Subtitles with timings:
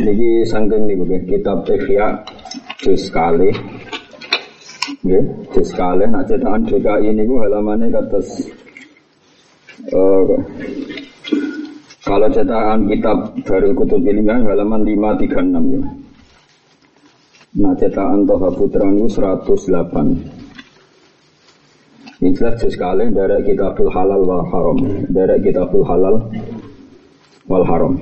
[0.00, 2.24] Ini sangking nih bukan kitab Ihya
[2.80, 3.52] juz kali.
[5.04, 5.20] Ya,
[5.52, 6.08] juz kali.
[6.08, 7.92] Nah cetakan DKI ini bu halamannya
[9.92, 10.24] uh,
[12.00, 15.84] kalau cetakan kitab Darul Kutub Ilmiah halaman 536 ya.
[17.60, 20.16] Nah cetakan Toha Putra itu 108.
[22.20, 24.80] Ini jelas juz kali dari kitabul halal wal haram.
[25.12, 26.24] Dari kitabul halal
[27.48, 28.00] wal haram.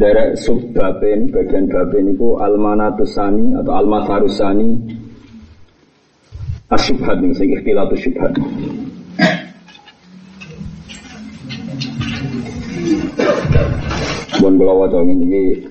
[0.00, 4.96] Derek sub bapen, bagian bapen itu almanatusani atau almasarusani
[6.72, 8.32] asyubhat nih, sing ikhtilatu syubhat.
[14.40, 15.68] Bukan kalau wajah ini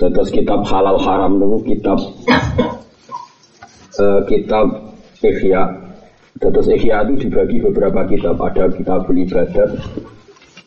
[0.00, 2.00] Terus kitab halal haram itu kitab
[4.00, 4.66] uh, kitab
[5.20, 5.64] Ihya.
[6.40, 8.40] Terus Ihya itu dibagi beberapa kitab.
[8.40, 9.76] Ada kitab ibadat,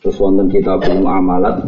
[0.06, 1.66] Terus wonten kitabul muamalat.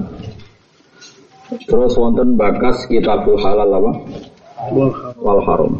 [1.47, 3.93] Terus wonten bakas kitabul halal apa?
[5.23, 5.79] Wal haram.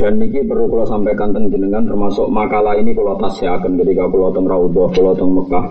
[0.00, 4.48] Dan ini perlu kalau sampaikan tentang jenengan termasuk makalah ini kalau tasyakan ketika kalau teng
[4.48, 5.66] Raudhah, kalau teng Mekah.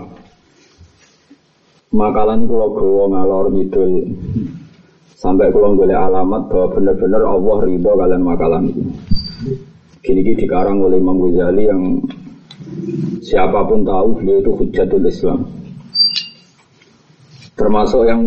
[1.90, 3.92] Makalah ini kalau gawa ngalor ngidul
[5.18, 8.84] sampai kalau boleh alamat bahwa benar-benar Allah ridho kalian makalah ini.
[10.00, 11.82] Gini-gini dikarang oleh Imam Ghazali yang
[13.20, 15.59] Siapa pun tahu beliau itu hujatul Islam.
[17.60, 18.24] Termasuk yang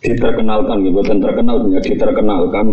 [0.00, 2.66] diterkenalkan, gitu, dan terkenal punya diterkenalkan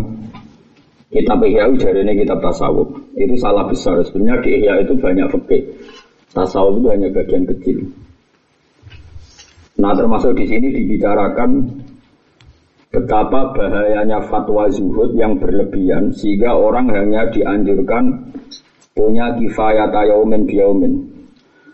[1.12, 2.88] kitab Ihya dari ini kitab tasawuf.
[3.20, 4.00] Itu salah besar.
[4.08, 5.64] Sebenarnya di Ihya itu banyak fikih.
[6.32, 7.84] Tasawuf itu hanya bagian kecil.
[9.80, 11.52] Nah termasuk di sini dibicarakan
[12.90, 18.34] betapa bahayanya fatwa zuhud yang berlebihan sehingga orang hanya dianjurkan
[18.92, 20.94] punya kifayat yaumin biyaumin.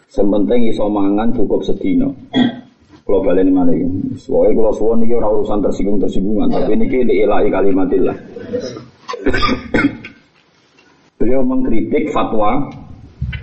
[0.05, 2.13] Sementing iso mangan cukup sedino.
[3.05, 4.17] Kalau balik mana ini?
[4.17, 8.17] Soalnya kalau suwon ini orang urusan tersinggung tersinggungan, tapi ini kita ilahi kalimatillah.
[11.21, 12.65] Beliau mengkritik fatwa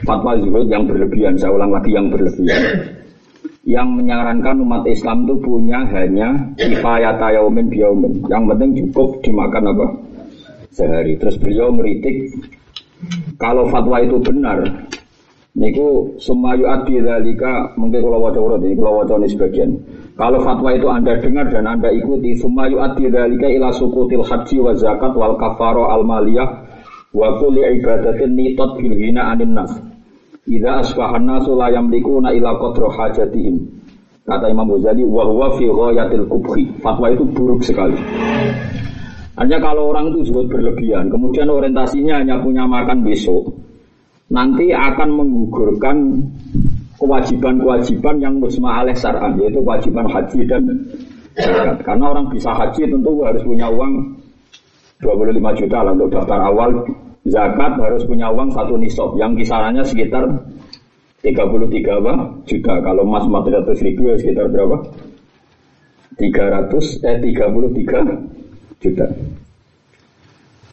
[0.03, 1.39] fatwa zuhud yang berlebihan.
[1.39, 2.91] Saya ulang lagi yang berlebihan.
[3.63, 8.19] Yang menyarankan umat Islam itu punya hanya kifayat yaumin biyaumin.
[8.27, 9.87] Yang penting cukup dimakan apa?
[10.75, 11.15] Sehari.
[11.23, 12.35] Terus beliau meritik
[13.39, 14.63] kalau fatwa itu benar,
[15.53, 19.71] niku sumayu adi dalika mungkin kalau wajah urut ini kalau wajah ini sebagian.
[20.13, 24.73] Kalau fatwa itu anda dengar dan anda ikuti, sumayu adi dalika ila sukutil haji wa
[24.77, 26.49] zakat wal kafaro al maliyah
[27.13, 29.73] wa kulli ibadatin nitot bil hina anin nas.
[30.49, 33.63] Ida asbahan nasu la yamlikuna ila qadra hajatihim.
[34.23, 36.71] Kata Imam Ghazali, wa huwa fi ghayatil kubhi.
[36.79, 37.99] Fatwa itu buruk sekali.
[39.35, 43.49] Hanya kalau orang itu juga berlebihan, kemudian orientasinya hanya punya makan besok,
[44.33, 45.97] nanti akan menggugurkan
[46.97, 50.63] kewajiban-kewajiban yang musma aleh syar'an, yaitu kewajiban haji dan
[51.37, 51.77] zakat.
[51.85, 54.17] Karena orang bisa haji tentu harus punya uang
[55.05, 56.71] 25 juta lah untuk daftar awal.
[57.23, 60.27] Zakat harus punya uang satu nisab yang kisarannya sekitar
[61.23, 62.15] 33 apa?
[62.49, 62.75] juta.
[62.83, 64.83] Kalau emas 400 ribu ya sekitar berapa?
[66.19, 69.07] 300 eh 33 juta.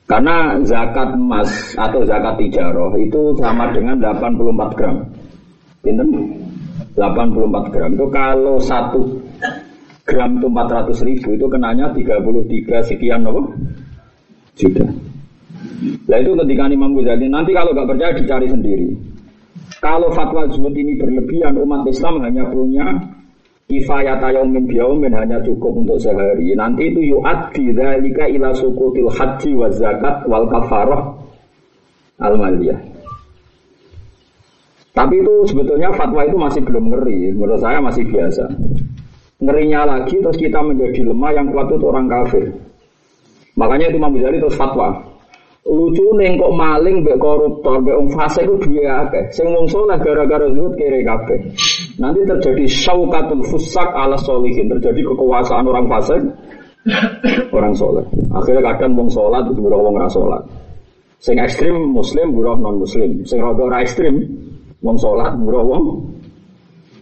[0.09, 5.06] Karena zakat emas atau zakat tijaroh itu sama dengan 84 gram.
[5.86, 6.09] Pinten?
[6.97, 7.90] 84 gram.
[7.94, 9.06] Itu kalau satu
[10.09, 13.42] gram itu 400 ribu itu kenanya 33 sekian apa?
[14.58, 14.86] Juta.
[16.09, 18.90] Nah itu ketika Imam Ghazali nanti kalau nggak percaya dicari sendiri.
[19.78, 22.84] Kalau fatwa zuhud ini berlebihan umat Islam hanya punya
[23.69, 26.57] Kifayat yaumin biyaumin hanya cukup untuk sehari.
[26.57, 31.13] Nanti itu yu'addi dzalika ila sukutil haji wa zakat wal kafarah
[32.18, 32.81] al maliyah.
[34.90, 37.29] Tapi itu sebetulnya fatwa itu masih belum ngeri.
[37.29, 38.50] Menurut saya masih biasa.
[39.38, 42.50] Ngerinya lagi terus kita menjadi lemah yang kuat itu orang kafir.
[43.53, 44.97] Makanya itu Imam Ghazali terus fatwa
[45.68, 49.24] lucu neng kok maling mbek koruptor mbek wong fasik ku duwe akeh.
[49.36, 49.68] Sing wong
[50.00, 51.40] gara-gara zuhud kere kabeh.
[52.00, 56.23] Nanti terjadi syaukatul fusak ala solihin terjadi kekuasaan orang fasik
[57.52, 60.40] orang soleh akhirnya kadang wong sholat itu buruh wong rasolat
[61.20, 64.23] sing ekstrim muslim buruh non muslim sing rada ora ekstrim
[64.79, 65.84] wong sholat buruh wong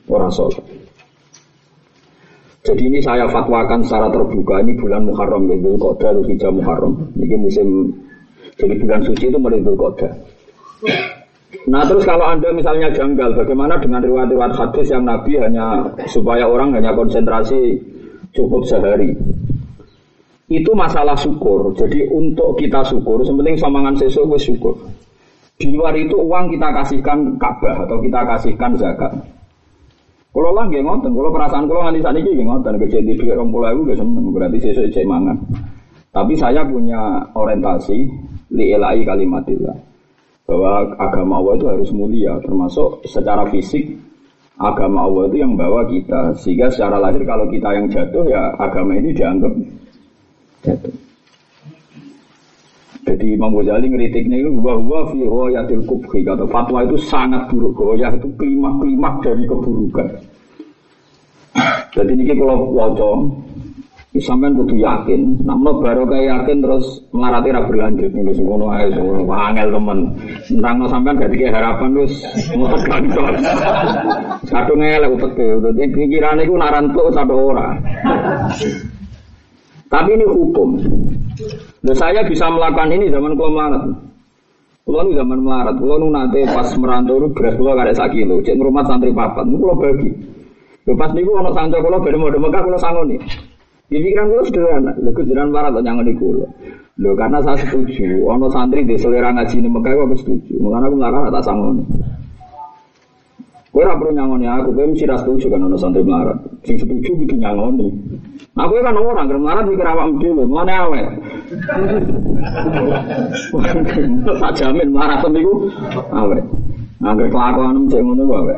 [0.09, 0.63] orang sholat.
[2.65, 4.59] Jadi ini saya fatwakan secara terbuka.
[4.59, 6.99] Ini bulan Muharram ya, Dzulqa'dah Dzulhijjah Muharram.
[7.15, 7.95] Ini musim
[8.57, 10.09] jadi bulan suci itu mulai berkoda.
[11.69, 16.75] Nah terus kalau anda misalnya janggal, bagaimana dengan riwayat-riwayat hadis yang Nabi hanya supaya orang
[16.75, 17.79] hanya konsentrasi
[18.35, 19.15] cukup sehari?
[20.47, 21.71] Itu masalah syukur.
[21.75, 24.75] Jadi untuk kita syukur, sepenting samangan sesuatu syukur.
[25.57, 29.11] Di luar itu uang kita kasihkan Ka'bah atau kita kasihkan zakat.
[30.37, 33.33] Kalau lah nggih ngoten, kalau perasaan kalau nganti saat ini nggih ngoten, kerja di duit
[33.33, 35.33] rong pulau itu seneng, berarti sesuk cek mangan.
[36.13, 38.05] Tapi saya punya orientasi
[38.53, 39.77] li ilai kalimatillah
[40.47, 43.99] bahwa agama Allah itu harus mulia, termasuk secara fisik
[44.55, 48.95] agama Allah itu yang bawa kita, sehingga secara lahir kalau kita yang jatuh ya agama
[48.95, 49.53] ini dianggap
[50.63, 50.95] jatuh.
[53.07, 58.11] Jadi Imam Ghazali ngeritiknya itu bahwa fi royatil kubhi kata fatwa itu sangat buruk goyah
[58.11, 60.07] itu klimak-klimak dari keburukan.
[61.95, 63.09] Jadi ini kalau waca
[64.21, 68.87] sampean kudu yakin, namun baru kayak yakin terus melarati ra berlanjut nih ngono ae
[69.27, 69.99] angel temen.
[70.57, 72.13] Nang sampean gak dikek harapan terus
[72.55, 73.31] ngotot kantor.
[74.47, 77.75] Satu ngelek upete, dadi pikiran iku narantuk satu ora.
[79.87, 80.69] Tapi ini hukum.
[81.87, 83.83] Loh, saya bisa melakukan ini zaman kalau melarat.
[84.87, 88.39] Kalau nu zaman melarat, kalau nu nanti pas merantau nu beras kalau ada sak kilo,
[88.39, 90.11] cek rumah santri papat, kalau bagi.
[90.87, 93.19] Loh, pas niku ono santri kalau beda mau Mekah kalau sangoni.
[93.87, 96.43] Di pikiran kalau sederhana, lho kejaran melarat atau nyangoni kulo.
[96.99, 100.59] Loh karena saya setuju, ono santri di selera ngaji ini Mekah aku setuju.
[100.59, 101.83] Makanya aku melarat tak sangoni.
[103.71, 106.35] Kowe ora perlu nyangoni aku, kowe mesti ra setuju kan ono santri melarat.
[106.67, 107.87] Sing setuju kudu nyangoni.
[108.59, 111.07] Aku kan orang gelem melarat mikir awakmu dhewe, ngene awet.
[114.43, 115.71] Tak jamin melarat niku
[116.11, 116.43] awet.
[116.97, 118.55] Angger kelakuan cek ngono wae.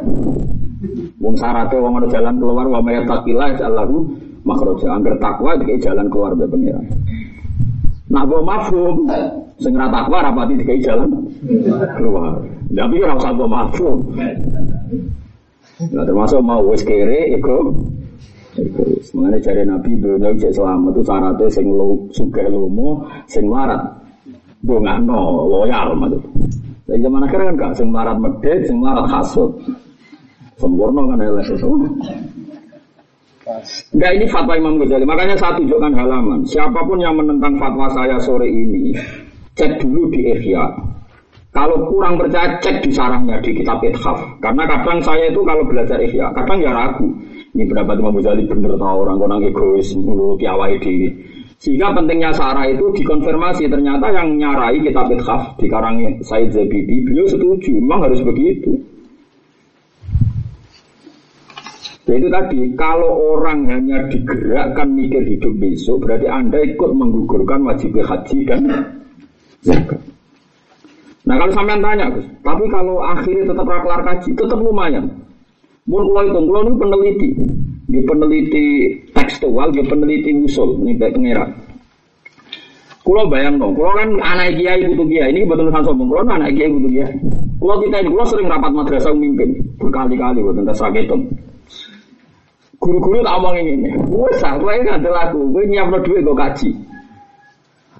[1.20, 4.08] Wong syaratnya wong ada jalan keluar wa may taqilah Allahu
[4.44, 4.88] makhraja.
[4.94, 6.86] Angger takwa dikai jalan keluar be pengiran.
[8.10, 9.06] Nah, gue mafhum,
[9.62, 11.30] sing ra takwa rapati dikai jalan
[11.98, 12.42] keluar.
[12.70, 13.98] Tapi ora usah gue mafhum.
[15.80, 17.72] Nah, termasuk mau wis kere iku
[18.60, 23.80] Terus mengenai cari Nabi dunia cek selamat itu syaratnya sing lo suka lomo, sing marat,
[24.66, 26.24] no loyal maksud.
[26.90, 29.54] Tapi zaman akhir kan gak sing marat medit, sing marat hasut,
[30.58, 31.70] sempurna kan elek itu.
[33.96, 35.06] Enggak ini fatwa Imam Ghazali.
[35.06, 36.40] Makanya saya tunjukkan halaman.
[36.46, 38.94] Siapa pun yang menentang fatwa saya sore ini,
[39.58, 40.66] cek dulu di Ihya.
[41.50, 44.22] Kalau kurang percaya, cek di sarangnya di kitab Ithaf.
[44.38, 47.10] Karena kadang saya itu kalau belajar Ihya, kadang ya ragu.
[47.58, 51.10] Ini pendapat Imam Ghazali bener tau orang orang egois mulu piawai diri.
[51.60, 57.28] Sehingga pentingnya sarah itu dikonfirmasi ternyata yang nyarai kitab Ithaf di karang Said Zabidi beliau
[57.28, 58.99] setuju memang harus begitu.
[62.10, 68.38] Itu tadi, kalau orang hanya digerakkan mikir hidup besok, berarti Anda ikut menggugurkan wajib haji
[68.50, 68.66] dan
[69.62, 70.02] zakat.
[71.30, 72.10] Nah kalau sampean tanya,
[72.42, 75.06] tapi kalau akhirnya tetap raklar kaji, tetap lumayan.
[75.86, 77.30] Mun kalau itu, kalau ini peneliti,
[77.90, 78.66] di peneliti
[79.14, 81.50] tekstual, di peneliti usul, ini baik pengerak.
[83.06, 86.54] Kulo bayang dong, kulo kan anak kiai butuh kiai, ini betul betul sombong, kulo anak
[86.54, 87.14] kiai butuh kiai.
[87.58, 89.50] Kulo kita ini, kulo sering rapat madrasah memimpin,
[89.82, 91.22] berkali-kali, betul betul sakitum.
[92.80, 96.72] Guru-guru tak omong ini, gue nggak ada lagu, gue nyiap duit gue kaji.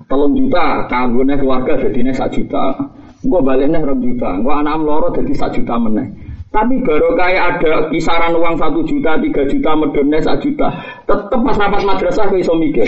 [0.08, 2.72] Tolong juta, kanggungnya keluarga jadinya satu juta.
[3.20, 6.08] Gue baliknya rong juta, gue anak loro jadi satu juta meneh.
[6.50, 10.68] Tapi baru kayak ada kisaran uang satu juta, tiga juta, medonnya satu juta.
[11.06, 12.88] Tetep pas rapat madrasah gue iso mikir.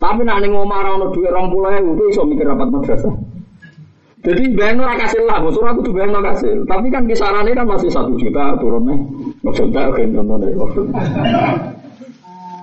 [0.00, 3.12] Tapi nanti ngomong orang duit rong pulau itu iso mikir rapat madrasah.
[4.20, 6.52] Jadi bayang ora kasih lah, maksud aku tuh bayang kasih.
[6.68, 8.96] Tapi kan kisarannya kan masih satu juta turunnya.
[9.40, 10.48] Maksudnya oke contohnya.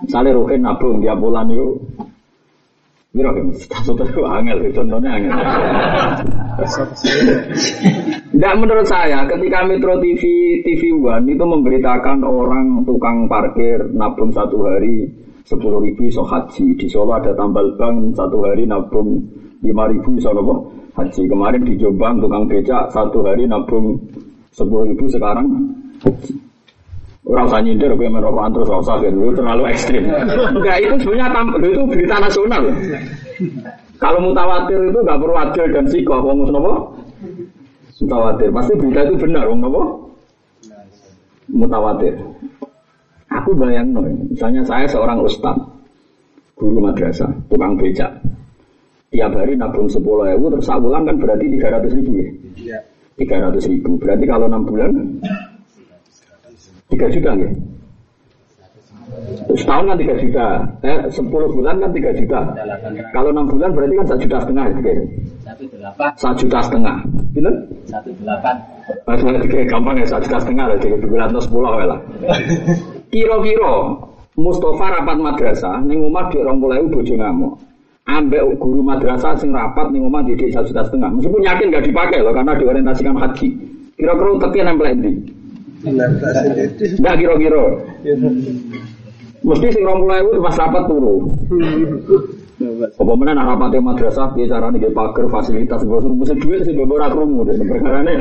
[0.05, 1.73] Misalnya Ruhin nabung tiap bulan itu
[3.17, 5.33] Mira kan satu itu angel contohnya angel.
[8.29, 10.21] Tidak menurut saya ketika Metro TV
[10.61, 15.09] TV One itu memberitakan orang tukang parkir nabung satu hari
[15.47, 19.23] sepuluh ribu so haji di Solo ada tambal bank satu hari nabung
[19.65, 20.29] lima ribu so
[20.97, 24.01] haji kemarin di Jombang tukang becak satu hari nabung
[24.49, 25.45] sepuluh ribu sekarang
[27.27, 30.07] Orang usah nyindir, gue merokok terus usah kan, itu terlalu ekstrim.
[30.55, 32.63] Enggak, itu sebenarnya tampil, itu berita nasional.
[33.99, 36.73] Kalau mutawatir itu nggak perlu adil dan sikoh, ngomong nopo?
[37.99, 39.81] Mutawatir, pasti berita itu benar, ngomong nopo?
[41.51, 42.15] Mutawatir.
[43.27, 43.91] Aku bayang
[44.31, 45.59] misalnya saya seorang ustad,
[46.55, 48.06] guru madrasah, tukang becak.
[49.17, 52.29] Tiap hari nabung sepuluh ribu, terus bulan kan berarti tiga ratus ribu ya?
[52.53, 52.79] Iya.
[53.17, 54.93] Tiga ratus ribu, berarti kalau enam bulan
[56.85, 57.49] Tiga juta ya?
[59.57, 60.47] Setahun kan tiga juta,
[60.85, 62.45] eh, sepuluh bulan kan tiga juta.
[63.09, 64.77] Kalau enam bulan berarti kan satu juta setengah ya?
[65.41, 66.09] Satu delapan.
[66.13, 66.97] Satu juta setengah,
[67.33, 67.51] gitu?
[67.89, 68.55] Satu delapan.
[69.01, 71.99] Masalah tiga gampang ya satu juta setengah lah, jadi dua ratus sepuluh lah.
[73.11, 73.75] Kiro-kiro
[74.37, 77.57] Mustafa rapat madrasah, ning omah di orang mulai bojo ngamuk.
[78.07, 81.11] Ambek guru madrasah sing rapat ning omah di satu juta setengah.
[81.19, 83.51] Meskipun yakin gak dipakai loh karena diorientasikan haji.
[83.99, 85.11] Kira-kira tekan nempel di.
[85.83, 87.63] Enggak kira-kira.
[89.43, 91.27] Mesti sing 20.000 pas rapat turu.
[92.97, 96.97] Apa mana nak rapatnya madrasah biasa carane nggih pager fasilitas bosur mesti duit sing mbok
[96.97, 98.17] ora krungu deh perkarane.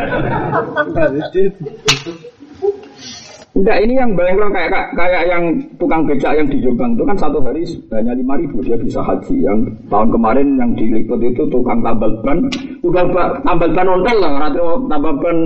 [3.56, 5.44] Enggak ini yang bayang kayak kayak yang
[5.80, 9.32] tukang becak yang di Jombang itu kan satu hari hanya lima ribu dia bisa haji.
[9.32, 12.52] Yang tahun kemarin yang diliput itu tukang tambal ban,
[12.84, 14.60] tukang tambal ban ontel lah, rata
[14.92, 15.36] tambal ban,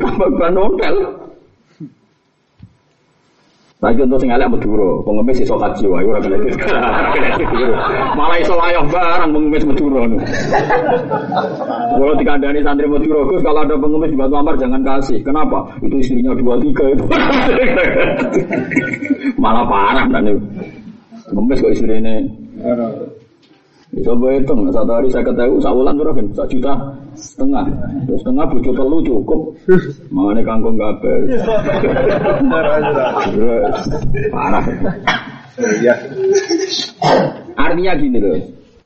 [0.00, 0.96] tambal ban ontel.
[3.78, 6.34] Lagi untuk sing elek Madura, pengemis iso haji wae ora kena
[8.18, 10.02] Malah iso wayah barang pengemis Madura.
[11.94, 15.22] Kalau dikandani santri Madura, Gus kalau ada pengemis di Batu Amar jangan kasih.
[15.22, 15.62] Kenapa?
[15.78, 17.06] Itu istrinya dua tiga itu.
[19.46, 20.42] Malah parah itu.
[21.30, 22.14] Pengemis kok istrinya.
[23.88, 26.20] Coba hitung, satu hari saya ketahui, saulan berapa?
[26.36, 26.76] Satu juta
[27.16, 27.64] setengah.
[28.20, 29.40] Setengah bujuk telu cukup.
[30.12, 31.24] Mengenai kangkung kabel.
[34.28, 34.64] Parah.
[35.80, 35.94] Ya.
[37.56, 38.36] Artinya gini loh.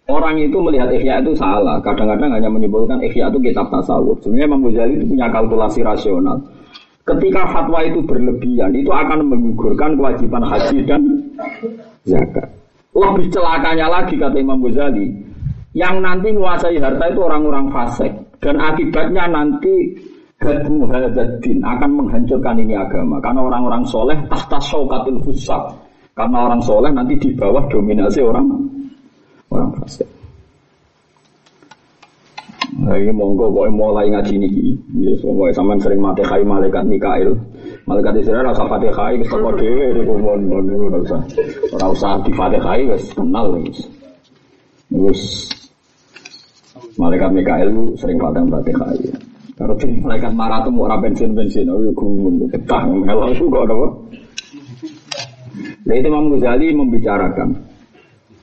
[0.07, 1.83] Orang itu melihat ikhya itu salah.
[1.83, 4.23] Kadang-kadang hanya menyebutkan ikhya itu kitab tasawuf.
[4.23, 6.39] Sebenarnya Imam Ghazali itu punya kalkulasi rasional.
[7.03, 11.03] Ketika fatwa itu berlebihan, itu akan menggugurkan kewajiban haji dan
[12.07, 12.62] zakat.
[12.93, 15.09] Lebih celakanya lagi kata Imam Ghazali,
[15.73, 18.13] yang nanti menguasai harta itu orang-orang fasik
[18.45, 19.97] dan akibatnya nanti
[20.37, 25.63] hadmu hadzadin akan menghancurkan ini agama karena orang-orang soleh tahta syaukatil fusak
[26.13, 28.45] karena orang soleh nanti di bawah dominasi orang
[29.49, 30.09] orang fasik.
[32.73, 34.73] Nah, ini monggo kok mulai ngaji niki.
[35.05, 37.37] Ya, pokoknya sampean sering mati kai malaikat Mikail.
[37.83, 41.21] Malaikat Israel rasa Fatihah wis teko dhewe niku mon mon niku ora usah.
[41.83, 43.79] Usah di Fatihah wis kenal wis.
[44.87, 45.21] Terus
[46.95, 49.17] Malaikat Mikael sering padang Fatihah ya.
[49.53, 53.69] Kalau jadi malaikat marah tuh mau bensin bensin, oh ya gumun, ketah, melok itu kok?
[55.87, 57.49] Nah itu Imam Ghazali membicarakan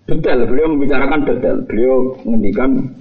[0.06, 2.94] detail, beliau membicarakan detail, beliau menghentikan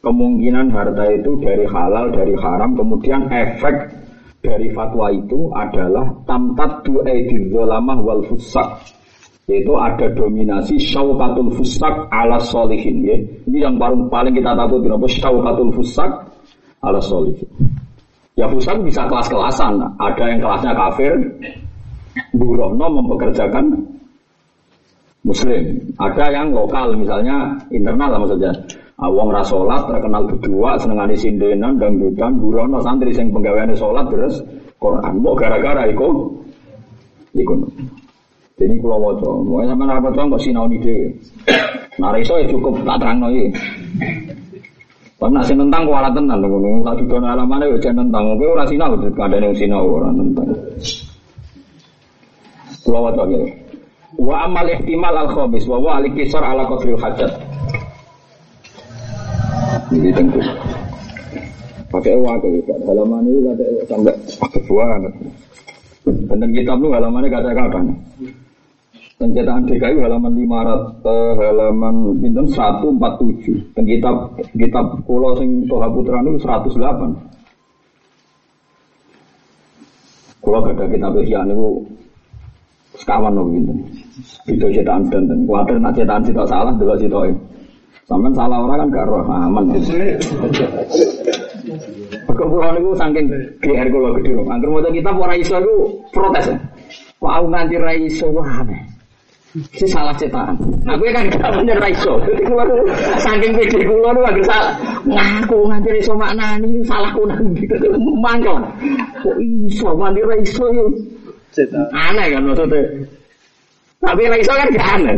[0.00, 3.92] kemungkinan harta itu dari halal, dari haram, kemudian efek
[4.38, 7.02] dari fatwa itu adalah tamtat du
[7.50, 8.78] zolamah wal fusak
[9.48, 13.16] yaitu ada dominasi syaukatul fusak ala solihin ya.
[13.48, 15.08] ini yang paling paling kita takut kenapa?
[15.08, 16.10] Syaukatul fusak
[16.84, 17.48] ala solihin
[18.38, 19.82] ya fusak bisa kelas-kelasan.
[19.98, 21.12] Ada yang kelasnya kafir
[22.38, 23.66] burono mempekerjakan
[25.26, 25.62] muslim.
[25.98, 28.54] Ada yang lokal misalnya internal lah maksudnya
[28.98, 34.42] Awang ah, rasolat terkenal berdua senengane sindenan dangdutan burono santri sing penggaweane salat terus
[34.82, 35.22] Quran.
[35.22, 36.26] Mau gara-gara iku
[37.30, 37.54] iku.
[38.58, 41.14] Jadi kalau waca, mau apa tuh nggak sinau ide.
[42.02, 43.46] Nah iso ya cukup tak terang iki.
[45.18, 46.82] Pak nasi nentang kuala tenan lho ngono.
[46.82, 48.34] Tak didon alamane yo jan nentang.
[48.34, 50.50] Kowe ora sinau kadane sinau ora nentang.
[52.82, 53.22] Kula waca.
[54.18, 57.47] Wa amal ihtimal al wa wa al kisar ala qadril hajat.
[59.88, 60.40] Jadi tentu.
[61.88, 62.76] Pakai wakil juga.
[62.84, 65.12] Halaman ini kata sampai pakai banget.
[66.08, 67.84] Benten kitab lu halamannya kata kapan?
[69.18, 73.74] Pencetakan DKI halaman 500 eh, halaman pinten 147.
[73.74, 74.14] Dan kitab
[74.54, 76.78] kitab Pulau sing Toha Putra itu 108.
[80.38, 81.82] Kalau gak ada kitab Ihya niku
[83.00, 83.84] sekawan loh pinten.
[84.46, 87.32] Itu cetakan dan kuatir nak cetakan sitok salah dulu sitok
[88.08, 89.68] Sampai salah orang kan gak roh aman.
[92.24, 93.26] Perkumpulan itu saking
[93.60, 94.48] GR kalau gede loh.
[94.48, 95.76] Angker mau kita ora iso itu
[96.16, 96.48] protes.
[97.20, 98.64] Kok aku nganti ra iso wah
[99.76, 100.56] Si salah cetakan.
[100.88, 102.16] Aku kan gak bener ra iso.
[103.28, 104.72] Saking pede kula niku anggere salah.
[105.04, 107.76] Ngaku nganti ra iso maknani salahku nang gitu.
[108.24, 108.56] Mangkel.
[109.20, 109.36] Kok
[109.68, 110.86] iso nganti ra iso yo.
[111.92, 113.17] Aneh kan maksudnya.
[113.98, 115.14] Tapi ra iso kan gak aneh.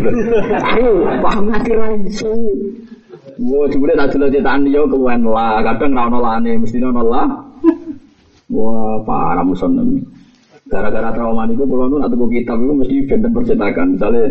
[0.57, 2.33] Ayo, paham mati ra iso.
[3.41, 4.85] Wah, jebule tak delok cetakan yo
[5.33, 7.29] lah, kadang ra ono lane, mesti ono lah.
[8.51, 9.77] Wah, parah muson
[10.71, 13.99] Gara-gara trauma niku kula nu nak tuku kitab iku mesti benten percetakan.
[13.99, 14.23] Misalnya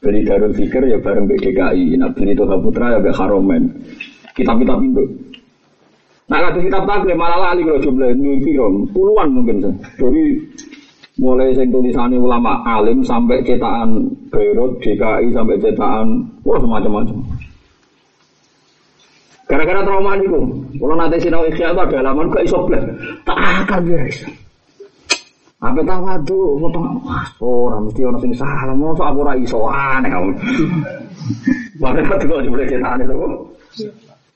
[0.00, 3.76] beli Darul Fikir ya bareng BDKI, nak beli Toha Putra ya be Haromen.
[4.32, 5.04] Kitab-kitab itu.
[6.26, 8.08] Nah, kalau kitab taklim malah lali kalau jumlah
[8.42, 9.62] piro, puluhan mungkin.
[10.00, 10.24] Dari
[11.16, 17.16] mulai sing tulisannya ulama alim sampai cetakan Beirut, DKI sampai cetakan wah macam-macam.
[19.46, 20.42] Gara-gara trauma itu,
[20.74, 22.66] kalau nanti sinau ikhya itu ada halaman gak iso
[23.22, 24.18] tak akan guys.
[25.62, 27.00] Apa tawadu, potong
[27.40, 30.34] orang mesti orang sing salah, mau aku rai iso aneh kamu.
[31.80, 33.16] Padahal itu kalau boleh cetakan itu,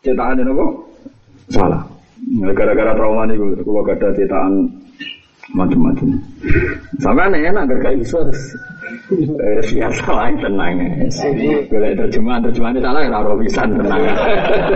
[0.07, 0.67] cetakan itu
[1.53, 1.83] salah.
[2.57, 4.53] Gara-gara trauma itu, kalau gak ada cetakan
[5.57, 6.09] macam-macam.
[7.02, 8.21] Sampai nih enak gak iso
[9.11, 10.78] Eh, biasa lah tenang
[11.66, 14.02] Boleh terjemahan terjemahan itu salah ya raro pisan tenang.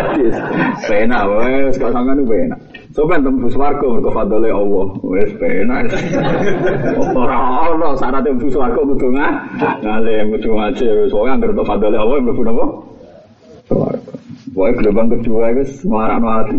[0.90, 2.56] Pena wes kalau sampean itu pena.
[2.94, 4.86] Coba tembus warga mergo fadole Allah.
[5.06, 5.86] Wes pena.
[7.14, 7.38] Ora
[7.70, 10.86] ono syarat tembus warga kudu ngalim kudu ngaji.
[11.10, 12.64] Soalnya anggere fadole Allah mlebu napa?
[13.70, 14.12] Warga.
[14.54, 16.58] Wah, gelombang kedua itu no hati.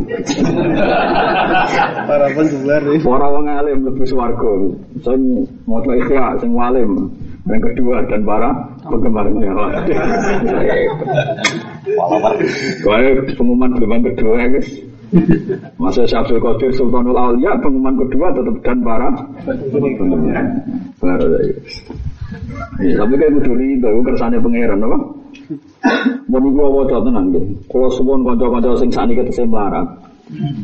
[2.06, 3.02] Para nih.
[3.02, 4.54] Para wong alim lebih swarga.
[5.02, 7.10] Sing maca ikhya, sing walim.
[7.46, 8.50] Yang kedua dan para
[8.86, 9.54] penggemarnya.
[12.86, 13.02] Wah,
[13.38, 14.70] pengumuman gelombang kedua ya guys.
[15.78, 19.10] Masa Syabsul Qadir Sultanul Aulia pengumuman kedua tetap dan para
[19.70, 20.42] penggemar.
[20.98, 21.76] Baru ya guys.
[22.76, 24.98] Tapi kayak kudu itu kersane pangeran apa?
[26.26, 27.46] Mun gua waca tenan nggih.
[27.70, 29.86] Kula suwun kanca-kanca sing sakniki tesih melarat.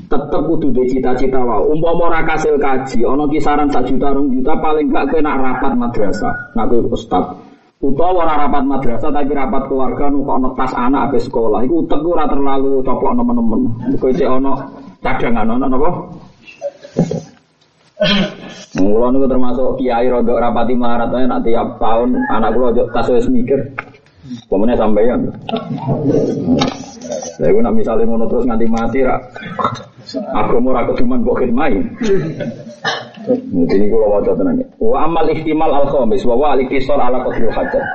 [0.09, 1.61] Tetep kudu duwe cita-cita wae.
[1.69, 6.33] Umpama ora kasil kaji, ana kisaran 1 juta 2 juta paling gak kena rapat madrasah.
[6.57, 7.25] Nak kuwi ustaz.
[7.81, 11.61] Utawa ora rapat madrasah tapi rapat keluarga nu kok netas anak habis sekolah.
[11.65, 13.61] Iku utek ora terlalu coplok nemen-nemen.
[13.97, 14.53] Iku isih ana
[15.05, 15.89] cadangan ana napa?
[18.81, 23.61] Mula niku termasuk kiai rodok rapati marat nak tiap tahun anak kula tas wis mikir
[24.47, 25.21] Pemennya sampeyan.
[27.39, 29.15] Lah iku nak misale ngono terus nganti mati ra
[30.35, 31.75] agama ora keduman kok khidmai.
[33.47, 34.59] Ini kula waca tenan.
[34.81, 37.85] Wa amal ihtimal al khamis wa al iktisar ala qadril hajat.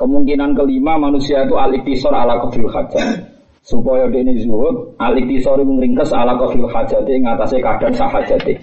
[0.00, 3.20] Kemungkinan kelima manusia itu al iktisar ala qadril hajat.
[3.60, 8.56] Supaya dia ini zuhud, al iktisar ringkes ala qadril hajat ing atase kadang sahajate.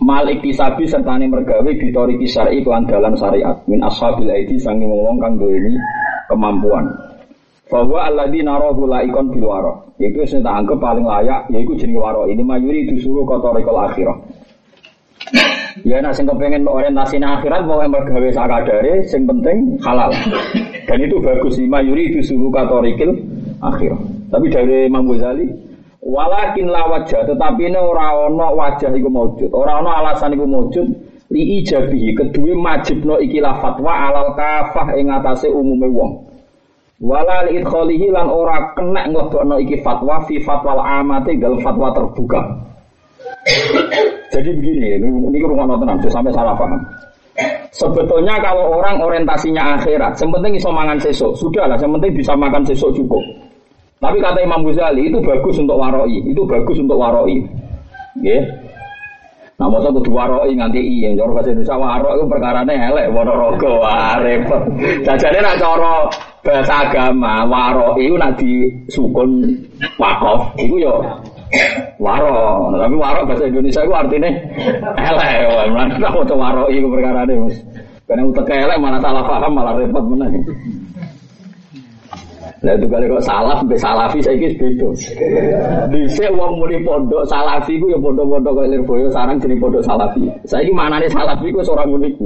[0.00, 5.20] Mal iktisabi serta ini mergawe bitori kisari iklan dalam syariat min ashabil aidi sangi ngomong
[5.20, 5.76] kang ini
[6.28, 6.88] kemampuan.
[7.70, 9.94] Bahwa alladzi narahu laikon bil waro.
[10.02, 12.26] Yaitu sing tak anggap paling layak yaitu jenenge waro.
[12.26, 14.18] Ini mayuri disuruh kotorikal akhirah.
[15.86, 20.10] Ya nak sing kepengen orientasi akhirat mau yang mergawe sakadare sing penting halal.
[20.84, 23.14] Dan itu bagus sih mayuri disuruh kotorikal
[23.62, 24.00] akhirah.
[24.34, 29.84] Tapi dari Imam Ghazali Walakin la wajah, tetapi ini ora ono wajah iku maujud, ora
[29.84, 30.88] ono alasan iku maujud
[31.28, 36.24] li ijabihi kedue majibno ikilah fatwa alal kafah ing atase umume wong.
[37.00, 42.40] Wala li idkhalihi lan ora kena nglebokno iki fatwa fi fatwal amati gal fatwa terbuka.
[44.30, 46.76] Jadi begini, ini rumah tenan, sampai salah paham.
[47.72, 52.62] Sebetulnya kalau orang orientasinya akhirat, yang penting iso mangan sesuk, sudahlah, yang penting bisa makan
[52.68, 53.24] sesuk cukup.
[54.00, 57.40] Tapi kata Imam Ghazali itu bagus untuk waroi, itu bagus untuk waroi.
[58.20, 58.44] Ya.
[59.60, 63.72] Nah, masa kudu waroi nganti i yang cara bahasa Indonesia warok itu perkarane elek rogo
[63.84, 64.64] wah repot.
[65.04, 66.08] Jajane nak cara
[66.40, 69.52] bahasa agama waroi itu nak disukun
[70.00, 71.04] wakof itu yo
[72.00, 72.72] waro.
[72.72, 74.30] Tapi warok bahasa Indonesia itu artinya
[74.96, 75.68] elek.
[75.76, 77.56] Mana maca waroi itu perkarane Mas.
[78.08, 80.40] Karena utek elek malah salah paham malah repot meneh.
[82.60, 84.88] Lah itu kali kok salaf sampai salafi saya kis beda.
[85.88, 90.28] Bisa uang muni pondok salafi ku ya pondok-pondok kayak Lirboyo sarang jadi pondok salafi.
[90.44, 92.20] Saya ini mana nih salafi ku seorang unik.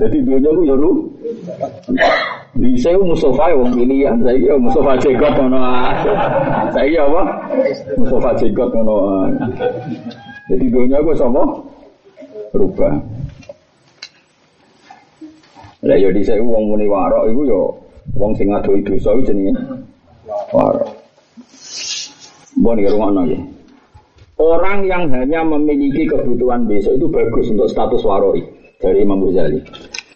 [0.00, 0.90] Jadi dunia ku ya ru.
[2.56, 4.16] Bisa Mustafa ya wong pilihan.
[4.24, 5.60] Saya ini Mustafa ngono.
[6.72, 7.22] Saya ini apa?
[8.00, 8.96] Mustafa Jekot ngono.
[10.48, 11.44] Jadi dunia ku sama
[12.56, 12.96] berubah.
[15.84, 17.60] Lah ya dhisik wong muni warok iku ya
[18.14, 19.52] Wong sing ngadoi dosa iku jenenge
[20.54, 20.86] waro.
[22.56, 23.42] Mbon ya rumah nggih.
[24.36, 28.44] Orang yang hanya memiliki kebutuhan besok itu bagus untuk status waroi
[28.78, 29.64] dari Imam Ghazali.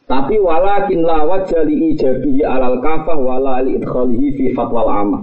[0.05, 5.21] Tapi walakin la wajali ijabi alal kafah wala li idkhalihi fi fatwal amma.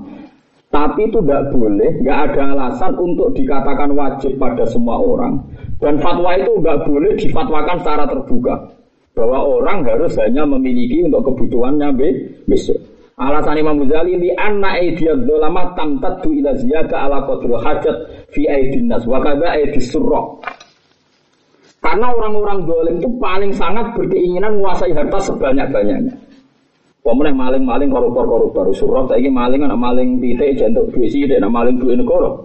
[0.68, 5.40] Tapi itu tidak boleh, nggak ada alasan untuk dikatakan wajib pada semua orang.
[5.80, 8.77] Dan fatwa itu nggak boleh difatwakan secara terbuka
[9.18, 11.90] bahwa orang harus hanya memiliki untuk kebutuhannya
[12.46, 12.78] besok.
[13.18, 17.98] Alasan Imam Ghazali li anna aidiyad dzulama tamtaddu ila ziyada ala qadri hajat
[18.30, 20.22] fi aidin nas wa kadza aidis surra.
[21.82, 26.14] Karena orang-orang dolim itu paling sangat berkeinginan menguasai harta sebanyak-banyaknya.
[27.02, 31.96] Pemenang maling-maling koruptor-koruptor surah saya maling anak maling titik jantung duit sih dan maling duit
[31.96, 32.36] negara.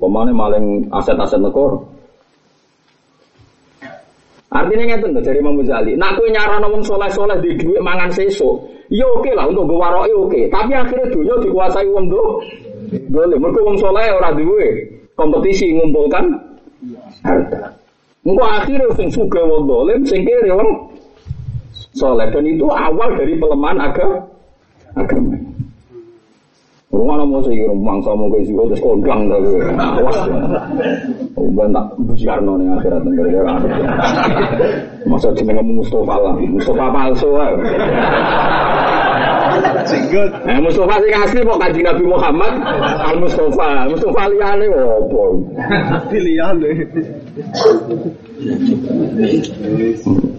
[0.00, 1.78] Pemenang maling aset-aset negara.
[4.54, 5.92] Artinya ngerti tuh dari Imam Ghazali.
[5.98, 10.14] Nak kue nyarana wong soleh-soleh di duit mangan seso, ya oke lah untuk gue waroi
[10.14, 10.40] oke.
[10.46, 12.22] Tapi akhirnya dunia dikuasai wong do,
[13.10, 13.34] boleh.
[13.34, 14.66] Mereka wong soleh orang duwe
[15.18, 16.38] kompetisi ngumpulkan
[17.26, 17.74] harta.
[18.22, 20.70] Engkau akhirnya sing suka wong dolim, sing kiri wong
[21.98, 22.30] soleh.
[22.30, 24.22] Dan itu awal dari pelemahan agama.
[24.94, 25.34] agama.
[26.94, 30.38] Rumah mau sih rumah sama kayak sih terus kondang tapi awas ya.
[31.34, 33.54] Udah tak biar nih akhirat negara
[35.10, 37.50] Masa cuma ngomong Mustafa lah, Mustafa palsu lah.
[39.84, 40.30] Jenggot.
[40.46, 42.52] Eh Mustafa sih asli kok kaji Nabi Muhammad
[43.02, 45.22] Al Mustafa, Mustafa liane apa?
[46.08, 46.76] Pilihan deh.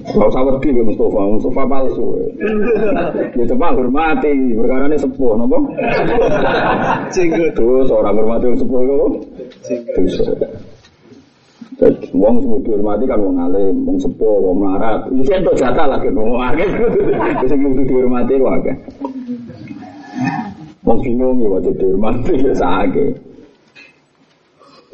[0.06, 2.06] Gak usah wedi ya Mustafa, Mustafa palsu.
[3.36, 5.58] Ya coba hormati, perkara ini sepuh, nopo?
[7.12, 7.52] Jenggot.
[7.58, 9.08] Terus orang hormati yang sepuh itu,
[9.92, 10.14] terus.
[11.76, 15.12] Jadi, Wong sing dihormati kan wong alim, wong sepuh, wong melarat.
[15.12, 16.70] Iki ento jatah lah kan wong akeh.
[17.52, 18.76] Sing kudu dihormati kok akeh.
[20.88, 22.54] Wong bingung ya waktu dihormati ya.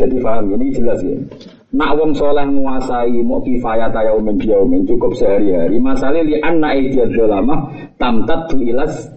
[0.02, 1.13] Jadi paham ini jelas ya.
[1.71, 5.79] Nak wong soleh menguasai mau kifayat ya umin biaumin cukup sehari-hari.
[5.79, 9.07] Masalah li anna ijaz lama tamtat tu ilas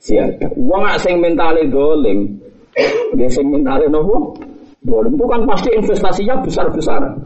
[0.00, 0.48] siada.
[0.56, 2.24] Wong nak sing mentale dolim,
[3.12, 4.32] dia sing mentale nopo?
[4.80, 7.20] Dolim itu kan pasti investasinya besar-besaran.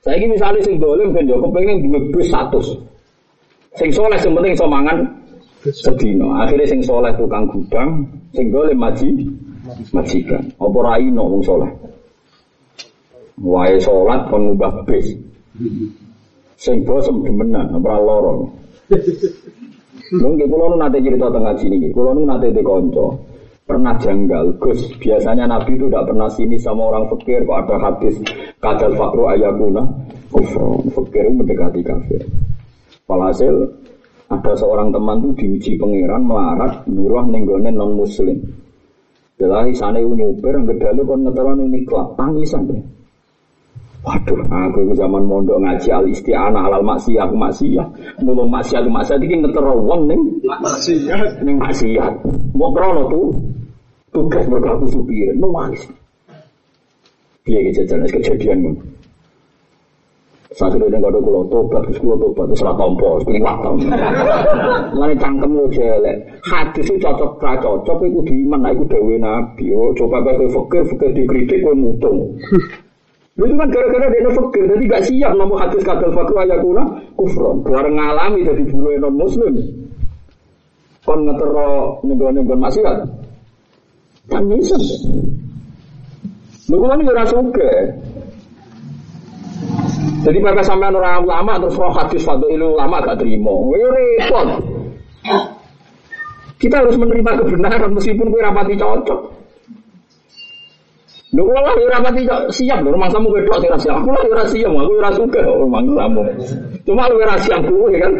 [0.00, 2.72] Saya ini misalnya sing dolim kan yo kepengen duwe bis 100.
[3.76, 5.04] Sing soleh sing penting iso mangan
[5.60, 6.32] sedino.
[6.40, 8.00] Akhirnya sing soleh tukang gudang,
[8.32, 9.12] sing dolim maji
[9.92, 10.40] majikan.
[10.56, 11.68] Apa raino wong soleh?
[13.38, 15.14] Wae salat kon ngubah bis.
[16.58, 18.34] Sing bosem demenan ora lara.
[20.08, 21.88] Lho nggih kula nu nate cerita teng ngaji niki.
[21.94, 22.62] Kula nu nate te.
[23.68, 24.80] Pernah janggal, Gus.
[24.96, 27.44] Biasanya Nabi itu tidak pernah sini sama orang fakir.
[27.44, 28.16] Kok ada hadis
[28.64, 29.84] kadal fakru ayakuna
[30.32, 30.80] kufur.
[30.88, 32.24] Fakir mendekati kafir.
[33.04, 33.68] Walhasil
[34.32, 38.40] ada seorang teman tuh diuji pangeran melarat buruh nenggone non muslim.
[39.36, 42.82] Belahi sana nyuper, ngedalu kon ngetelan ini kelap tangisan deh.
[43.98, 47.86] Waduh, aku itu zaman mondok ngaji al isti'anah alal maksiyah aku maksiyah.
[48.22, 51.42] Mulung maksiyah aku maksiyah iki ngetero wong ning Maksiat.
[51.42, 52.14] ning maksiat.
[52.54, 53.26] Mau krono tuh
[54.14, 55.82] tugas berlaku supir, nuwangis.
[57.42, 58.78] Piye iki jajan kejadian.
[60.56, 63.76] Saat itu dia kado kulo tobat, terus kulo tobat, terus ora tompo, terus kuning wakam.
[64.96, 66.16] Mulane cangkem lo jelek.
[66.40, 69.68] Hadis itu cocok ra cocok iku diiman, iku dewe Nabi.
[69.76, 72.32] Oh, coba kowe fakir, fakir dikritik kowe mutung.
[73.38, 76.82] Itu kan gara-gara dia fakir, jadi gak siap nomor hadis kadal fakir ayakuna
[77.14, 77.62] kufron.
[77.62, 79.54] Bareng ngalami jadi bulu non muslim.
[81.06, 82.98] Kon ngetero nenggon-nenggon maksiat.
[84.26, 84.74] Kan bisa.
[86.66, 87.72] Lu kan ora suka.
[90.26, 93.54] Jadi mereka sampai orang ulama terus roh hadis fadu ilu ulama gak terima.
[93.78, 94.48] Ya repot.
[96.58, 99.37] Kita harus menerima kebenaran meskipun kue rapati cocok.
[101.28, 104.00] Lho kula ora pati siap lho rumah samu wedok sing siap.
[104.00, 106.22] Aku lah ora siap, aku ora suka rumah samu.
[106.88, 108.12] Cuma lu ora siap kuwe kan.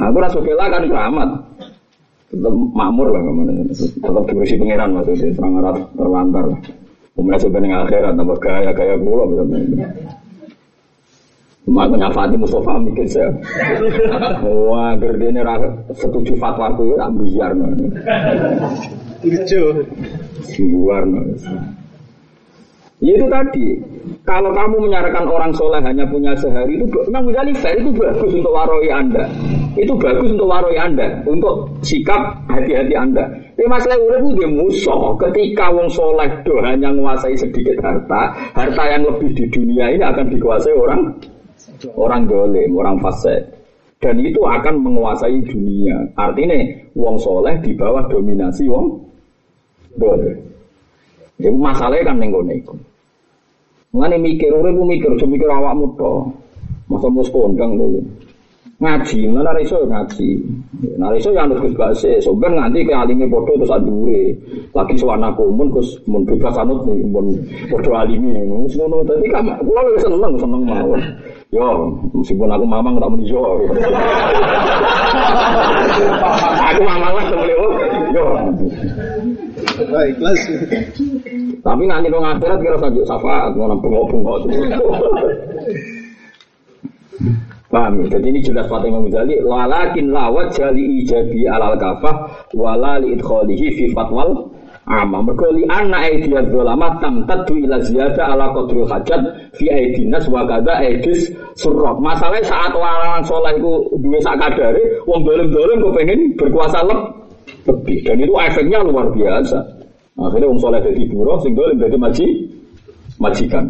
[0.00, 1.28] Aku ora suka lah kan keramat.
[2.32, 3.52] Tetap makmur lah ke mana.
[3.68, 6.46] Tetap diurusi pangeran maksudnya terang arah terlantar.
[7.14, 9.60] Kemudian sebenarnya akhirat tambah gaya gaya kula bener.
[11.64, 13.28] Cuma aku nyafati Mustafa mikir saya.
[14.44, 15.40] Wah, gerdene
[15.96, 17.52] setuju fatwa aku ya biar
[19.24, 19.62] Lucu.
[20.58, 21.02] Luar
[23.04, 23.66] Ya itu tadi,
[24.24, 28.48] kalau kamu menyarankan orang soleh hanya punya sehari itu memang Ghazali fair itu bagus untuk
[28.48, 29.28] waroi anda,
[29.76, 33.28] itu bagus untuk waroi anda, untuk sikap hati-hati anda.
[33.54, 35.02] Tapi masalah urip itu dia musuh.
[35.20, 40.26] Ketika wong soleh do hanya menguasai sedikit harta, harta yang lebih di dunia ini akan
[40.32, 41.00] dikuasai orang
[42.00, 43.52] orang dolim, orang fasik.
[44.00, 45.96] Dan itu akan menguasai dunia.
[46.16, 46.56] Artinya
[46.96, 49.12] wong soleh di bawah dominasi wong
[49.98, 50.36] dolim.
[51.38, 52.74] Itu masalahnya kan nenggone iku.
[53.94, 56.12] Ngene mikir urip mikir, aja mikir awakmu to.
[56.90, 58.02] Masa mus kondang to.
[58.82, 60.34] Ngaji, mana iso ngaji.
[60.98, 64.34] Nah iso yang terus gak sih, soben nganti ke alime padha terus adure.
[64.74, 67.38] Lagi suwana kumun terus mun bebas anut nih, mun
[67.70, 68.34] padha alime.
[68.66, 70.98] Wis ngono dadi kan kula wis seneng seneng mawon.
[71.54, 71.86] Yo,
[72.18, 73.46] meskipun aku mamang tak muni yo.
[76.74, 77.66] aku mamang lah boleh yo.
[78.14, 78.42] Wah,
[79.82, 80.40] ikhlas.
[81.64, 84.38] Tapi nanti dong akhirat kira saja syafaat mau bengok bengok.
[87.74, 88.18] Paham ya?
[88.18, 93.84] Jadi ini jelas Fatimah Ghazali Walakin lawat jali ijabi alal kafah Wala li idkholihi fi
[93.90, 94.46] fatwal
[94.86, 99.22] Amma Mereka li anna aidiyah dolama Tamtadu ila ziyada ala qadril hajat
[99.58, 105.26] Fi aidinas wa kada aidis surrok Masalahnya saat orang soleh itu Dua sak kadari Wong
[105.26, 107.23] dolim-dolim kepengen berkuasa leb-
[107.64, 109.58] lebih Dan itu efeknya luar biasa
[110.14, 112.26] Akhirnya wong soleh jadi buruh Sing dolim jadi maji
[113.18, 113.66] Majikan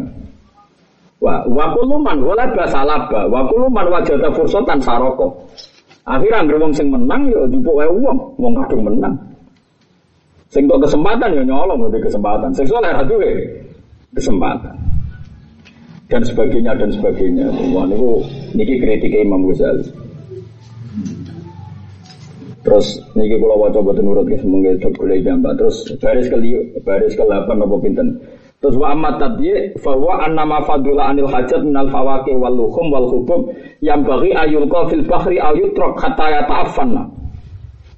[1.25, 5.31] Wa wa kullu man wala basalaba wa kullu man wajada fursatan saroko.
[6.05, 9.15] Akhirnya anggere wong sing menang ya dipuk wae wong, wong kadung menang.
[10.53, 12.53] Sing kesempatan ya nyolong ngerti kesempatan.
[12.53, 13.01] Sing soleh ra
[14.13, 14.75] kesempatan.
[16.05, 17.49] Dan sebagainya dan sebagainya.
[17.73, 18.21] Wah niku
[18.53, 20.04] niki kritik Imam Ghazali.
[22.65, 25.53] Terus niki kula waca boten nurut ke semoga itu golek jambak.
[25.61, 26.37] Terus baris ke
[26.81, 28.17] baris ke 8 apa pinten.
[28.57, 33.53] Terus wa amat tadi bahwa annama fadula anil hajat minal fawaki wal luhum wal hubub
[33.85, 37.05] yang bagi ayul fil bahri ayutrok hatta yata'affanna.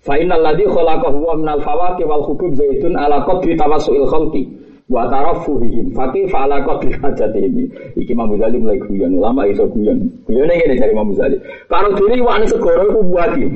[0.04, 4.44] Fa innal ladzi khalaqahu wa minal fawaki wal hubub zaitun ala qadri tawassuil khalqi
[4.92, 6.12] wa tarafuhihim fa
[6.44, 7.72] ala qadri hajatihim.
[7.96, 10.04] Iki Imam Ghazali mulai guyon, ulama iso guyon.
[10.28, 11.40] Guyone ngene dari Imam Ghazali.
[11.72, 13.48] Karo diri wani segoro iku buati.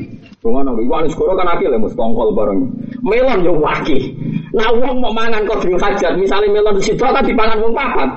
[0.42, 2.66] Rungono iki wani segoro kan akil mesti tongkol bareng.
[3.06, 4.10] Melon yo waki.
[4.58, 8.10] Nah wong mau mangan qadri hajat, misalnya melon di situ kan dipangan wong papat.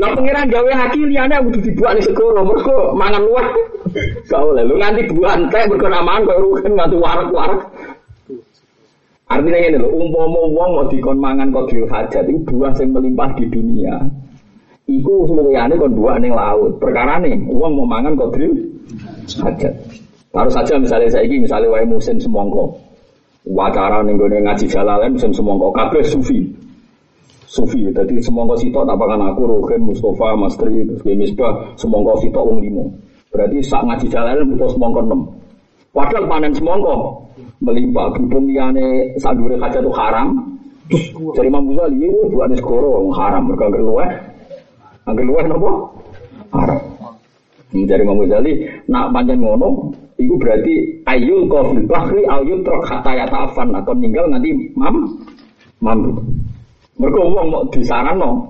[0.00, 3.46] Lah pengiran gawe haki liyane kudu dibuat ning segoro mergo mangan luwih.
[4.26, 7.60] Gak oleh lu nganti buan teh mergo namaan koyo rugen nganti warak-warak.
[9.30, 13.48] Artinya ini loh, umpama wong mau dikon mangan kodril hajat itu buah yang melimpah di
[13.48, 13.96] dunia.
[14.90, 16.76] Iku semuanya kon buah ning laut.
[16.76, 18.52] Perkara nih, wong mau mangan kodril
[19.40, 19.72] hajat.
[20.32, 22.72] Taruh saja misalnya saya ini, misalnya wae musim semongko.
[23.44, 26.40] Wacara ning gone ngaji jalalan musim semongko kabeh sufi.
[27.44, 32.64] Sufi, jadi semongko sitok tak kan aku Rugen, Mustafa, Mastri, terus Misbah, semongko sitok wong
[32.64, 32.88] limo.
[33.28, 35.20] Berarti sak ngaji jalalan butuh semongko enam.
[35.92, 37.28] Padahal panen semongko
[37.60, 40.28] melimpah berhubung liane sadure kaca itu haram.
[41.36, 44.06] Jadi Imam Ghazali dua nih skoro haram mereka angker luwe.
[45.04, 45.70] Angker luwe nopo?
[46.56, 46.80] Haram.
[47.72, 48.52] Mencari Imam Ghazali
[48.88, 54.54] nak panjang ngono Iku berarti ayul kofil bahri ayul trok hataya ta'afan atau ninggal nanti
[54.78, 55.18] mam
[55.82, 55.98] mam
[56.94, 58.46] mereka uang mau disaran no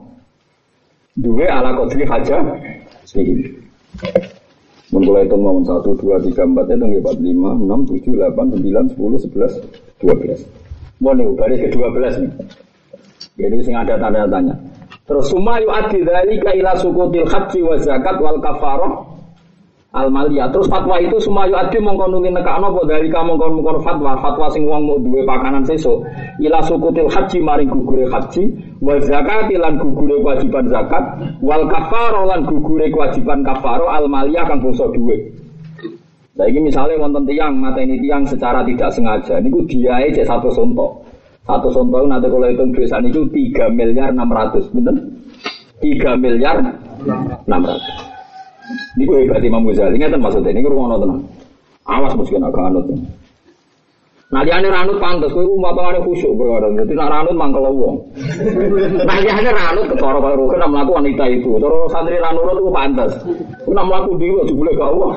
[1.17, 2.45] dua ala kodri haja
[4.93, 9.17] Mulai itu mau satu dua tiga empat itu empat lima enam tujuh delapan sembilan sepuluh
[9.17, 9.53] sebelas
[9.97, 10.45] dua belas.
[11.01, 12.29] Mau nih baris ke dua belas nih.
[13.41, 14.53] Jadi sing ada tanda tanya.
[15.09, 19.12] Terus sumayu adi dari kaila sukutil haji wa zakat wal kafaroh
[19.93, 20.49] al maliyah.
[20.49, 24.17] Terus fatwa itu sumayu adi mongkon nuli nekakno dari kamu mongkon mongkon fatwa.
[24.19, 26.05] Fatwa sing wong mau duwe pakanan sesuk.
[26.41, 28.49] Ila sukutil haji maring gugure haji.
[28.81, 31.05] Wa zakat lan gugure kewajiban zakat.
[31.45, 33.93] Wal kafaro lan gugure kewajiban kafaro.
[33.93, 35.17] Al maliyah kang bangsa duwe.
[36.33, 39.37] Saiki misalnya wonten tiang mateni tiang secara tidak sengaja.
[39.45, 41.05] Niku diae cek satu sontok.
[41.45, 43.21] Satu sontok nanti kalau hitung duit itu
[43.53, 44.97] 3 miliar 600 bener?
[45.83, 46.57] 3 miliar
[47.45, 48.12] 600
[48.97, 51.23] Ini gue hebat Imam Ghazali, ingat maksudnya, ini gue rumah tenang
[51.83, 52.87] Awas mungkin agak anut
[54.33, 56.73] Nah dia ranut pantas, kue rumah tangane khusyuk berada.
[56.73, 58.01] Jadi nak ranut mangkel wong.
[59.05, 61.61] Nah dia ranut ketara kaya rukun nak melaku wanita itu.
[61.61, 63.13] Terus santri ranurut itu pantas.
[63.69, 65.13] Nak melaku dia tuh boleh gak uang.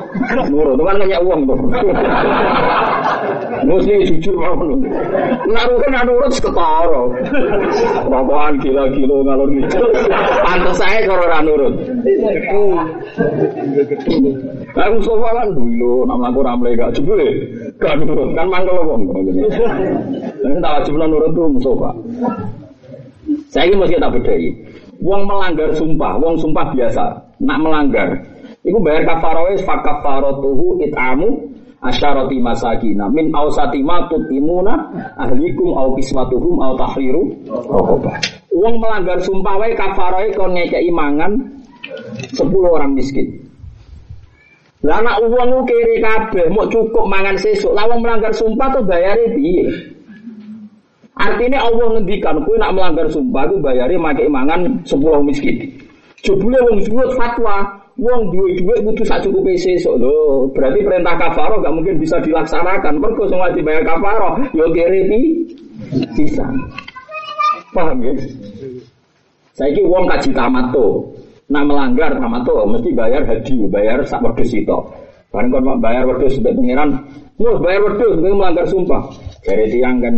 [0.52, 1.56] Nurut, itu kan nanya uang tuh.
[3.66, 4.54] Mesti jujur mau
[5.46, 7.02] Nak rukun ranurut ketara.
[8.06, 9.78] Rokokan gila-gila ngalur gitu.
[10.44, 11.74] Pantas saya kalau ranurut.
[14.76, 17.28] Lah Mustafa kan dulu nak melaku ramle gak jebule.
[17.78, 19.02] Gak nurut kan mangkel wong.
[20.42, 21.90] Ini tak wajib nurut tuh Mustafa.
[23.50, 24.52] Saya ini masih tak bedai.
[25.00, 27.04] Wong melanggar sumpah, wong sumpah biasa.
[27.36, 28.16] Nak melanggar,
[28.64, 31.36] itu bayar kafaroh fak kafarotuhu itamu
[31.84, 34.72] asyarati masakina min ausati ma tutimuna
[35.20, 37.22] ahlikum au kiswatuhum au tahriru.
[38.56, 41.36] Wong melanggar sumpah wae kafarohe kon ngekeki mangan
[42.32, 43.28] 10 orang miskin.
[44.86, 47.74] Lah uang kiri kabeh, mau cukup mangan sesuk.
[47.74, 49.66] Lah melanggar sumpah tuh bayare piye?
[51.16, 55.56] Artinya Allah ngendikan kowe nak melanggar sumpah ku bayare make mangan 10 miskin.
[56.20, 60.48] Jebule wong duwe fatwa, wong duwe duit sak cukupe sesuk lho.
[60.52, 63.00] Berarti perintah kafaroh gak mungkin bisa dilaksanakan.
[63.00, 65.20] Mergo sing wajib bayar kafaroh yo kiri pi
[66.12, 66.44] bisa.
[67.72, 68.12] Paham ya?
[69.56, 71.04] Saiki wong kaji tamat tuh.
[71.48, 74.78] Nah melanggar sama tuh mesti bayar haji, bayar sak wedhus itu.
[75.32, 76.96] Bareng bayar wedhus sebab pengiran,
[77.36, 79.04] mus bayar wedhus gue melanggar sumpah.
[79.44, 80.14] Dari tiang kan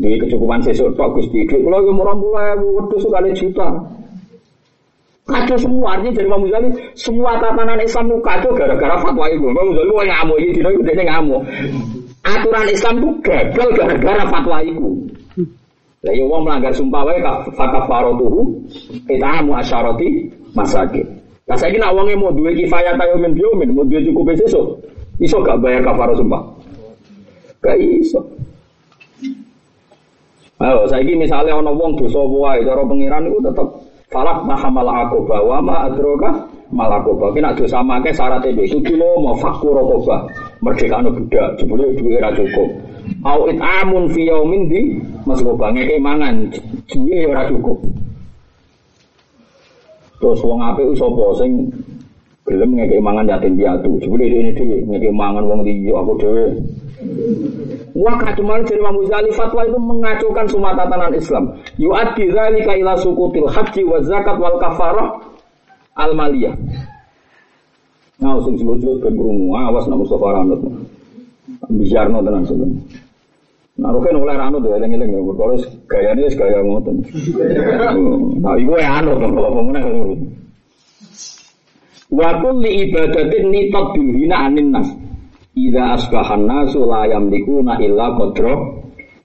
[0.00, 1.44] di kecukupan sesuk tok Gusti.
[1.44, 3.99] Duit kula yo murah mulai wedhus kali juta.
[5.30, 9.46] Kacau semua artinya dari Imam Ghazali semua tatanan Islam itu kacau gara-gara fatwa itu.
[9.46, 11.42] Imam Ghazali wah ngamuk ini dino udah ngamuk.
[12.26, 14.88] Aturan Islam itu gagal gara-gara fatwa itu.
[16.00, 17.20] Lah ya wong melanggar sumpah wae
[17.54, 18.40] fakafaratuhu
[19.06, 21.04] itamu asyarati masakin.
[21.44, 24.80] Lah saiki nak wonge mau duwe kifayah ta min biomin, mau duwe cukup sesuk,
[25.20, 26.40] iso gak bayar kafarah sumpah?
[27.60, 28.22] Gak iso.
[30.56, 33.68] Ayo saiki misalnya ana wong dosa wae cara pangeran iku tetep
[34.10, 37.30] falak mahamal akoba wa ma adroka malakoba.
[37.34, 40.26] Kena dosa make syaratnya itu dulu mau fakur akoba.
[40.60, 42.68] Merdeka budak, jebule duwe ra cukup.
[43.24, 44.80] Au it'amun fi yaumin di
[45.24, 46.52] masroba ngeke mangan
[46.90, 47.78] cukup.
[50.20, 51.72] Terus wong apik sapa sing
[52.50, 54.02] gelem ngeke mangan yatim piatu.
[54.02, 56.44] Jebule ini dhewe ngeke mangan wong liya aku dhewe.
[57.94, 61.44] Wah kaduman dari Imam Ghazali fatwa itu mengacukan semua tatanan Islam.
[61.78, 65.22] Yu'addi dzalika ila sukutil haji wa zakat wal kafarah
[65.94, 66.54] al maliyah.
[68.20, 70.60] Nah, sing sebut-sebut ben krungu awas nak Mustafa Ranut.
[71.72, 72.78] Bijarno tenan sebenarnya.
[73.80, 75.56] Nah, Rukin oleh Ranut ya, eling-eling ya, kalau
[75.88, 77.00] gaya ini gaya ngoten.
[78.44, 79.64] Nah, iku ya anu kalau kalau.
[82.10, 84.90] Wa kulli ibadatin nitat bilhina anin nas.
[85.54, 88.54] Ida asbahan nasu la yamlikuna illa qadra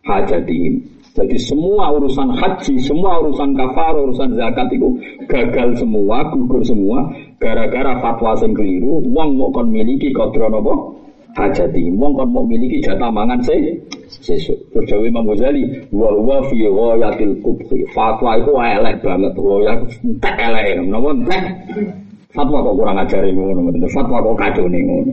[0.06, 0.86] hajatihim.
[1.15, 5.00] Jadi semua urusan haji, semua urusan kafar, urusan zakat itu
[5.32, 7.08] gagal semua, gugur semua
[7.39, 10.76] gara-gara fatwa sing keliru, wong mau kon miliki qadra napa?
[11.39, 11.88] Hajati.
[11.95, 13.56] Wong kon mau miliki jatah mangan se
[14.08, 14.60] sesuk.
[14.76, 15.63] Terus Dewi Imam Ghazali,
[15.95, 17.88] wa huwa fi ghayatil kubhi.
[17.95, 21.43] Fatwa itu elek banget, ya entek elek, napa entek?
[22.36, 25.12] Fatwa kok kurang ajari ngono, fatwa kok kacau nih ngono.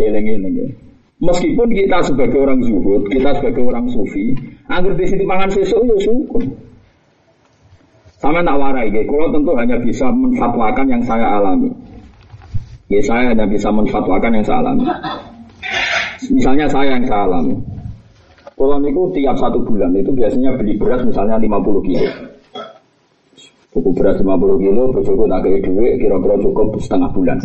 [0.00, 0.68] Eling-eling ya.
[1.20, 4.32] Meskipun kita sebagai orang zuhud, kita sebagai orang sufi,
[4.72, 6.40] anggur di situ pangan sesuk ya syukur.
[8.16, 9.04] Sama tak warai, ya.
[9.04, 11.68] kalau tentu hanya bisa menfatwakan yang saya alami.
[12.88, 14.84] Ya saya hanya bisa menfatwakan yang saya alami.
[16.32, 17.56] Misalnya saya yang saya alami.
[18.56, 22.08] Kalau itu tiap satu bulan itu biasanya beli beras misalnya 50 kilo.
[23.70, 27.38] Buku beras 50 kilo, bersyukur tak kayak duit, kira-kira cukup setengah bulan.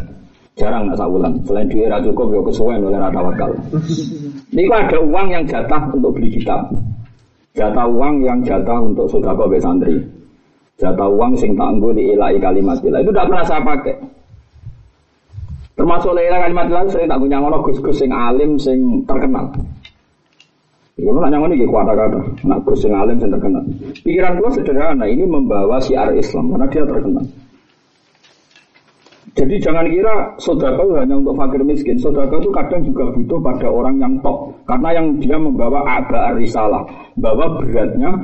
[0.57, 1.33] Jarang nggak ulang.
[1.45, 3.51] Selain duit rata cukup, ya kesuwen oleh rata wakal.
[4.55, 6.71] Ini ada uang yang jatah untuk beli kitab.
[7.53, 9.95] Jatah uang yang jatah untuk sodako be santri.
[10.81, 12.99] Jatah uang sing tangguh di ilai kalimat ilah.
[12.99, 13.95] Itu tidak pernah saya pakai.
[15.75, 19.51] Termasuk ilai kalimat ilah sering tak punya ngono gus-gus sing alim sing terkenal.
[20.95, 23.63] Kalau nanya ngono iki kata-kata, nak gus sing alim sing terkenal.
[23.99, 27.25] Pikiran gua sederhana, ini membawa siar Islam karena dia terkenal.
[29.35, 31.99] Jadi jangan kira sodako hanya untuk fakir miskin.
[31.99, 34.55] Sodako itu kadang juga butuh pada orang yang top.
[34.63, 36.87] Karena yang dia membawa agak risalah.
[37.19, 38.15] Bawa beratnya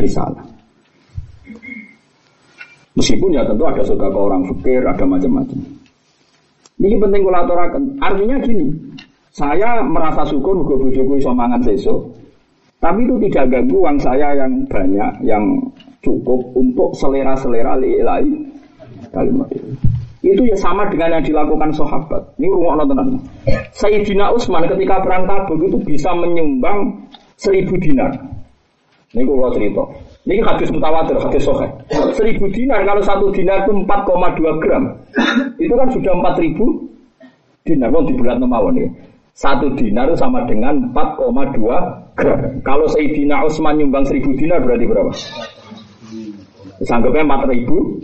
[0.00, 0.40] risalah.
[2.96, 5.60] Meskipun ya tentu ada sodako orang fakir, ada macam-macam.
[6.80, 7.82] Ini penting kalau aturakan.
[8.00, 8.72] Artinya gini,
[9.36, 12.08] saya merasa syukur gue bujuku iso mangan sesuk.
[12.80, 15.44] Tapi itu tidak ganggu uang saya yang banyak, yang
[16.00, 18.24] cukup untuk selera-selera li'ilai
[19.12, 19.68] kalimat itu.
[20.24, 22.22] Itu ya sama dengan yang dilakukan sahabat.
[22.40, 23.20] Ini rumah tenan.
[23.76, 26.96] Sayyidina Utsman ketika perang Tabuk itu bisa menyumbang
[27.36, 28.16] seribu dinar.
[29.12, 29.84] Ini kalau cerita.
[30.26, 31.68] Ini hadis mutawatir, hadis sohe.
[32.16, 34.84] Seribu dinar kalau satu dinar itu 4,2 gram.
[35.60, 36.88] Itu kan sudah 4 ribu
[37.68, 37.92] dinar.
[37.92, 38.88] Kalau di bulan mawon ya.
[39.36, 41.60] Satu dinar sama dengan 4,2
[42.16, 42.40] gram.
[42.64, 45.12] Kalau Sayyidina Utsman nyumbang seribu dinar berarti berapa?
[46.80, 48.00] Sanggupnya 4 ribu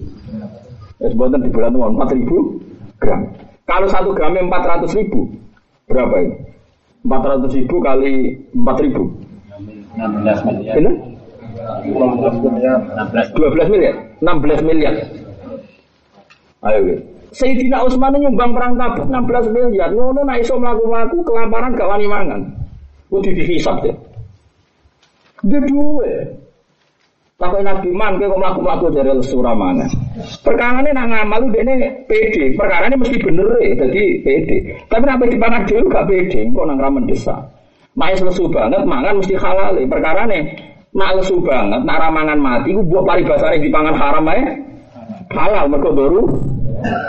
[1.02, 2.62] Ya sebutan di bulan uang 4 ribu
[3.02, 3.26] gram.
[3.66, 5.34] Kalau satu gramnya 400 ribu,
[5.90, 6.36] berapa ini?
[7.02, 9.02] 400 ribu kali 4 ribu.
[9.98, 10.74] 16 miliar.
[10.78, 10.92] Ini?
[11.90, 12.38] 16
[13.34, 13.94] 12 miliar?
[14.22, 14.94] 16 miliar.
[16.62, 17.11] Ayo.
[17.32, 19.88] Sayyidina Utsman nyumbang perang Tabuk 16 miliar.
[19.92, 22.40] Ngono nek iso mlaku-mlaku kelaparan gak wani mangan.
[23.08, 23.94] Kudu dihisab ya.
[25.48, 26.12] Dia duwe.
[27.40, 29.88] Takut Nabi man, kok melaku-melaku dari lesura mana?
[30.46, 32.54] Perkara ini nak ngamal udah PD.
[32.54, 34.50] Perkara ini mesti bener ya, jadi PD.
[34.86, 37.34] Tapi apa di pangan dulu gak PD, kok nang ramen desa.
[37.98, 39.74] Maes lesu banget, mangan mesti halal.
[39.90, 40.54] Perkara ini
[40.94, 44.44] nak lesu banget, nak ramangan mati, gue buat paribasare di pangan haram aja.
[45.32, 46.22] Halal, mereka baru,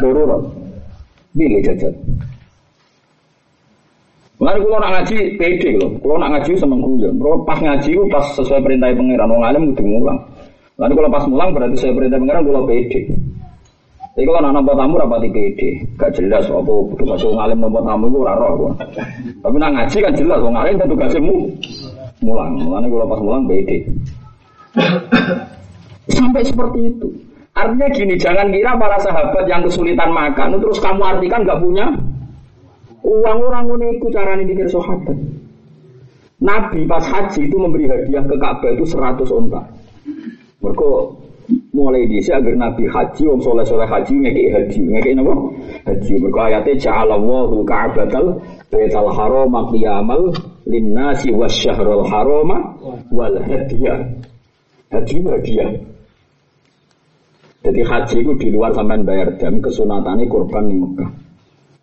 [0.02, 0.42] baru
[1.34, 1.94] Pilih jajan.
[4.38, 7.16] Mulai kalau nak ngaji pede loh, kalau nak ngaji seneng guyon.
[7.18, 10.20] Kalau pas ngaji itu pas sesuai perintah pangeran, wong alim kudu mulang.
[10.78, 13.02] Lalu kalau pas mulang berarti sesuai perintah pangeran kalau pede.
[14.14, 18.06] Tapi kalau anak nampak tamu rapati pede, gak jelas apa tugas wong alim nampak tamu
[18.12, 18.74] itu ora roh.
[19.42, 21.36] Tapi nak ngaji kan jelas wong alim kan tugasnya mu
[22.22, 22.52] mulang.
[22.62, 23.78] Lalu kalau pas mulang pede.
[26.14, 27.08] Sampai seperti itu.
[27.54, 31.86] Artinya gini, jangan kira para sahabat yang kesulitan makan, terus kamu artikan gak punya
[33.04, 35.18] Uang orang ini itu cara ini pikir sahabat.
[36.40, 39.60] Nabi pas haji itu memberi hadiah ke Ka'bah itu 100 onta.
[40.64, 40.88] Mereka
[41.76, 45.36] mulai di agar Nabi haji, om soleh soleh haji ngekei haji, ngekei apa?
[45.92, 46.14] Haji.
[46.16, 48.40] Mereka ayatnya ja'alallahu ka'batal
[48.72, 50.32] baital harama qiyamal
[50.64, 52.72] linnasi wasyahrul harama
[53.12, 54.00] wal hadiah.
[54.96, 55.72] Haji hadiah.
[57.64, 61.10] Jadi haji itu di luar sampai bayar dam kesunatannya korban di Mekah.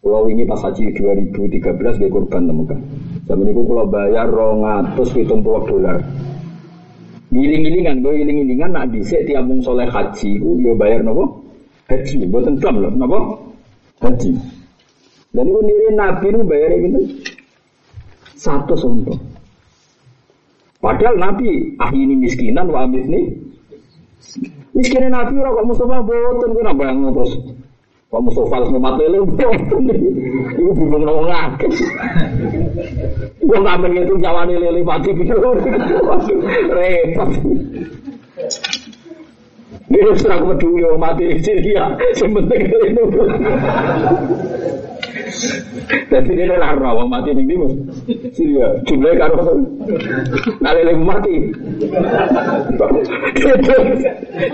[0.00, 2.80] Kalau ini pas haji 2013 gue korban temukan.
[3.24, 6.00] Zaman itu kalau bayar rongatus hitung puluh dolar.
[7.32, 11.46] Giling-gilingan, gue giling-gilingan nak disek tiap mung soleh haji, gue bayar nopo
[11.86, 13.18] haji, buatan Islam loh, nopo
[14.04, 14.30] haji.
[15.30, 17.00] Dan itu niri Nabi itu bayar gitu
[18.34, 19.14] satu sonto.
[20.80, 23.24] Padahal Nabi ah ini miskinan wa amis nih.
[24.80, 27.36] Miskinnya Nabi orang kok Mustafa boten nambah yang terus
[28.08, 29.86] Kok Mustafa harus lele boten.
[30.56, 31.72] Iku bingung nang ngakeh.
[33.44, 34.14] Wong itu
[34.56, 35.36] lele mati pikir.
[36.72, 37.30] Repot.
[39.90, 41.92] Dia harus terang peduli mati di Syria.
[42.16, 42.60] Yang penting.
[45.90, 47.74] Jadi dia lah rawa mati nih dimus.
[48.30, 49.42] Syria jumlahnya karo
[50.62, 51.34] nale lagi mati.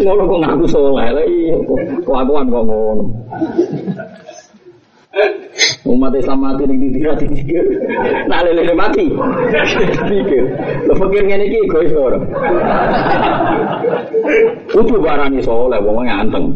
[0.00, 1.52] Ngono kok ngaku soleh lagi.
[2.08, 3.04] Kelakuan kok ngono.
[5.88, 7.64] Umat Islam mati ning di dikira dipikir.
[8.28, 9.04] Nak lele mati.
[9.08, 10.44] Dipikir.
[10.88, 12.18] Lo pikir ngene iki egois ora.
[14.72, 16.46] Kudu barani soleh wong anteng.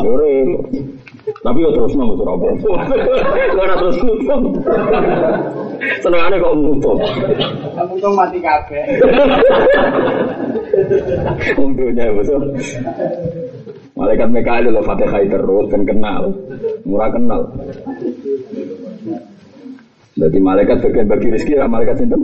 [0.00, 0.99] Yo repot.
[1.20, 2.48] Tapi yo terus nang ora apa.
[3.56, 4.42] Ora terus nutup.
[6.00, 6.98] Senengane kok nutup.
[8.00, 8.84] Tuh mati kabeh.
[11.60, 12.42] Wong dunya betul.
[13.96, 16.32] Malaikat Mikael lho Fatihah terus kan kenal.
[16.88, 17.52] Murah kenal.
[20.20, 22.18] Jadi malaikat bagian bagi rezeki lah malaikat itu.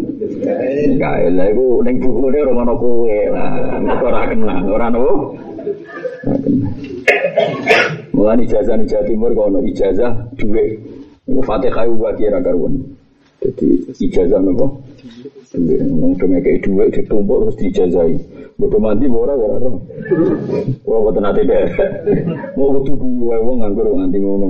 [0.97, 3.53] Mikael lah itu neng buku orang orang kue lah.
[4.01, 4.93] Orang kenal orang?
[4.97, 5.13] Ora
[6.41, 7.93] kenal.
[8.27, 10.83] Mulai ijazah di Jawa Timur kalau ijazah duit.
[11.31, 12.75] Itu Fatihah bagi ra karuan.
[13.39, 14.83] Jadi ijazah nopo?
[15.55, 18.19] Ngomong dong kayak duit ditumpuk terus dijazahi.
[18.59, 19.79] Bodoh mati ora ora ora.
[20.83, 21.71] Wah boten nate deh.
[22.59, 24.47] Mau kudu guyu wae wong nganggur nganti ngono.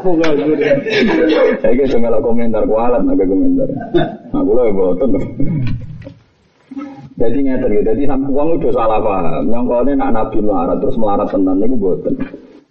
[0.00, 0.56] Wong nganggur.
[1.60, 3.68] Saya kira cuma komentar kualat naga komentar.
[4.32, 5.12] Nah, kula ya boten.
[7.14, 7.82] Jadi ngeten gitu.
[7.94, 9.46] Jadi uang udah salah paham.
[9.46, 12.14] Yang kau nak nabi melarat terus melarat tenan niku boten.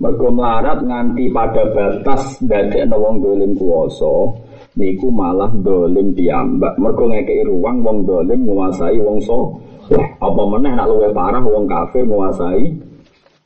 [0.04, 4.36] Mergo melarat nganti pada batas dadekno wong dolim kuwasa
[4.76, 6.76] niku malah dolim piyambak.
[6.76, 9.56] Mergo ngekeki ruang wong dolim menguasai wong so.
[9.92, 12.72] Wah, apa meneh nak luwih parah wong kafir menguasai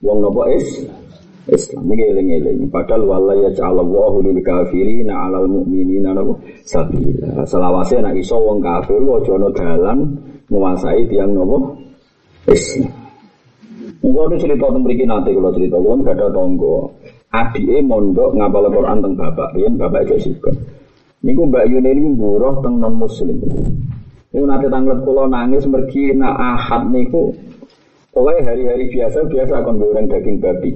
[0.02, 0.86] wong nopo is
[1.48, 2.68] Islam ini eling-eling.
[2.68, 6.36] Padahal wala ya ja'alallahu lil kafirina 'alal mu'minina napa
[6.68, 7.48] sabila.
[7.48, 10.00] Selawase nek iso wong kafir aja ana dalan
[10.48, 11.78] menguasai tiang nopo
[12.48, 12.92] Islam.
[13.98, 16.76] Mungkin ada cerita tentang mriki nanti kalau cerita kalau gak ada tonggo.
[17.28, 20.52] Adike mondok ngapal Quran tentang bapak, yen bapak aja suka.
[21.26, 23.36] Niku Mbak Yuni ini buruh teng non muslim.
[24.32, 27.36] Niku nanti tanglet kula nangis mergi nak ahad niku
[28.18, 30.74] Pokoknya hari-hari biasa biasa akan goreng daging babi.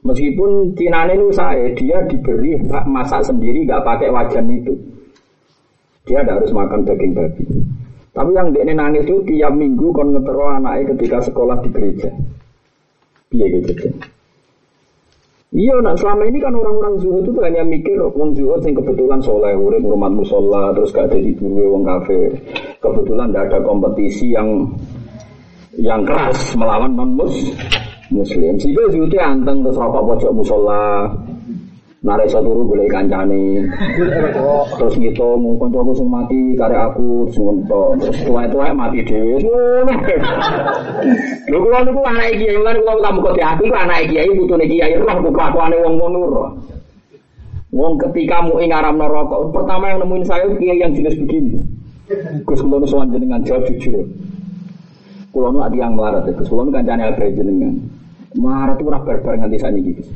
[0.00, 4.72] Meskipun cinane itu saya, dia diberi hak masak sendiri, nggak pakai wajan itu.
[6.08, 7.44] Dia tidak harus makan daging babi.
[8.20, 12.12] Tapi yang dia nangis itu tiap minggu kon ngetero anaknya ketika sekolah di gereja.
[13.32, 13.88] Iya gitu.
[15.56, 19.56] Iya, nah selama ini kan orang-orang zuhud itu hanya mikir wong zuhud yang kebetulan soleh,
[19.56, 22.28] urip rumah musola, terus gak ada di wong kafe.
[22.76, 24.68] Kebetulan tidak ada kompetisi yang
[25.80, 27.34] yang keras melawan non mus
[28.12, 28.60] muslim.
[28.60, 31.08] Sehingga zuhudnya anteng terus rokok pojok musola,
[32.00, 33.60] narik satu turu boleh kancane
[34.80, 39.36] terus ngitung kancaku sing mati karek aku ngontok terus tuwa-tuwa mati dhewe
[41.44, 42.72] lho kula niku anak kiai kula
[43.04, 46.50] kamu kok aku iku anak kiai butune kiai roh kelakuane wong ngono roh
[47.70, 51.54] Wong ketika mu ing aram rokok, pertama yang nemuin saya kiai yang jenis begini.
[52.42, 54.10] Gus kula nu sowan jenengan jawab jujur.
[55.30, 57.78] Kula nu ati yang melarat, Gus kula kancane abe jenengan.
[58.34, 60.10] Melarat itu ora barbar nganti saniki, Gus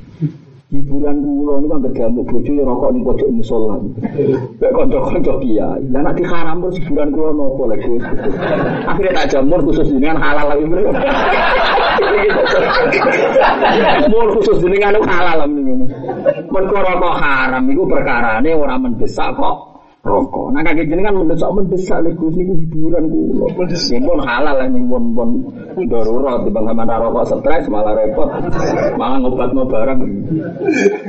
[0.74, 3.76] hiburan kula niku anggere jamu bojo ya rokok ning pojok musala.
[4.58, 5.82] Nek kanca-kanca kiai.
[5.94, 8.04] Lah nek diharam terus hiburan kula nopo lek Gus.
[8.90, 10.64] Akhire tak jamur khusus dengan halal lagi.
[14.10, 15.74] Mur khusus dengan halal niku.
[16.50, 19.73] Mergo rokok haram iku perkarane ora mendesak kok
[20.04, 20.52] rokok.
[20.52, 23.46] Nah kakek jenengan mendesak mendesak lek Gus niku hiburan kula.
[23.88, 25.28] Ya pun halal lah ning pun pun
[25.88, 28.28] darurat timbang sama rokok stres malah repot.
[29.00, 29.98] Malah ngobatno barang.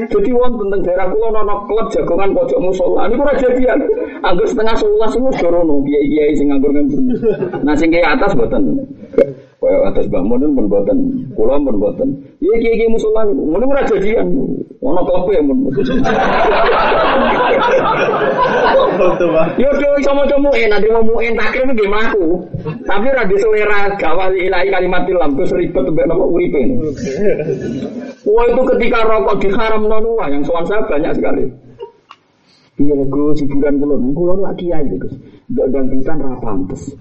[0.08, 3.12] Jadi wonten tentang daerah kula ana klub jagongan pojok musola.
[3.12, 3.80] Niku ora jadian.
[4.24, 7.04] Anggur setengah sebelas iku dorono kiai-kiai sing nganggur nganggur.
[7.68, 8.64] Nah sing kiai atas mboten.
[9.66, 10.97] Kaya atas Mbah Mun pun mboten.
[11.34, 12.09] Kula pun mboten.
[12.38, 14.30] Iya kiai-kiai musola ngono ora jadian.
[14.86, 15.74] Ana klope mun.
[19.57, 22.45] Yo do iso maca muin, nanti mau muin takrim nggih mlaku.
[22.86, 26.61] Tapi ra di selera gawal ilahi kalimat ilam terus ribet mbek napa uripe.
[28.30, 31.49] Wah itu ketika rokok diharam nonua yang soal saya banyak sekali.
[32.78, 35.18] Iya Gus, hiburan kulo, kulo lak kiai Gus.
[35.49, 36.93] Ndak dangdutan ra pantes.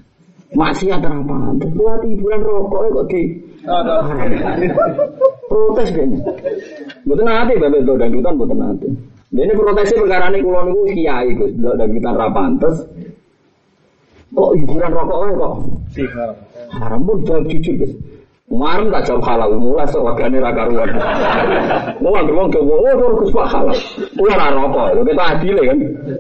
[0.54, 1.70] Maksiat pantes.
[1.74, 3.22] Buat hiburan rokok kok di
[5.50, 6.18] protes kayaknya.
[7.02, 8.88] Betul nanti bapak itu dangdutan betul nanti.
[9.34, 12.76] Ini protesnya perkara ini kulo niku kiai Gus, dangdutan ra pantes.
[14.30, 15.52] Kok hiburan rokok ae kok
[16.14, 16.36] haram.
[16.70, 17.92] haram pun jawab jujur Gus.
[18.44, 20.86] Kemarin tak jawab halal, mulai sewagane ra karuan.
[21.98, 23.78] Mulai beruang ke wong, oh terus Pak halal.
[24.14, 25.78] Kuwi ora rokok, kita adil kan.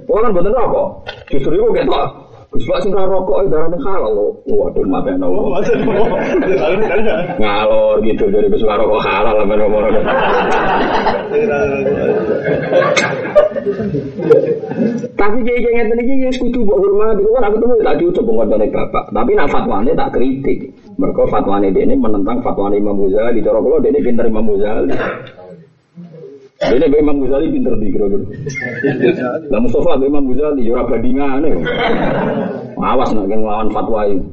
[0.08, 0.88] Kuwi kan bener rokok.
[1.30, 2.23] Justru itu kita
[2.54, 4.38] Pak sing rokok itu darane halal.
[4.46, 5.26] Waduh mateno.
[5.26, 6.06] Oh, masa mau.
[6.38, 7.16] Lalu kan ya.
[7.42, 9.90] Ngalor gitu dari Pak rokok halal men ngomong.
[15.18, 17.26] Tapi kayak kayak ngeten iki wis kudu mbok hormati.
[17.26, 19.04] Kok aku ketemu tak diucap ngotone bapak.
[19.10, 20.58] Tapi nak fatwane tak kritik.
[20.94, 23.42] Mergo fatwane dene menentang fatwane Imam Ghazali.
[23.42, 24.94] Cara kula dene pinter Imam Ghazali.
[26.70, 28.24] Dene be Imam Ghazali pinter di kira-kira.
[29.52, 31.50] Lah Mustafa be Imam Ghazali ya ora bandingane.
[32.80, 34.24] Awas nak ngelawan fatwa ini.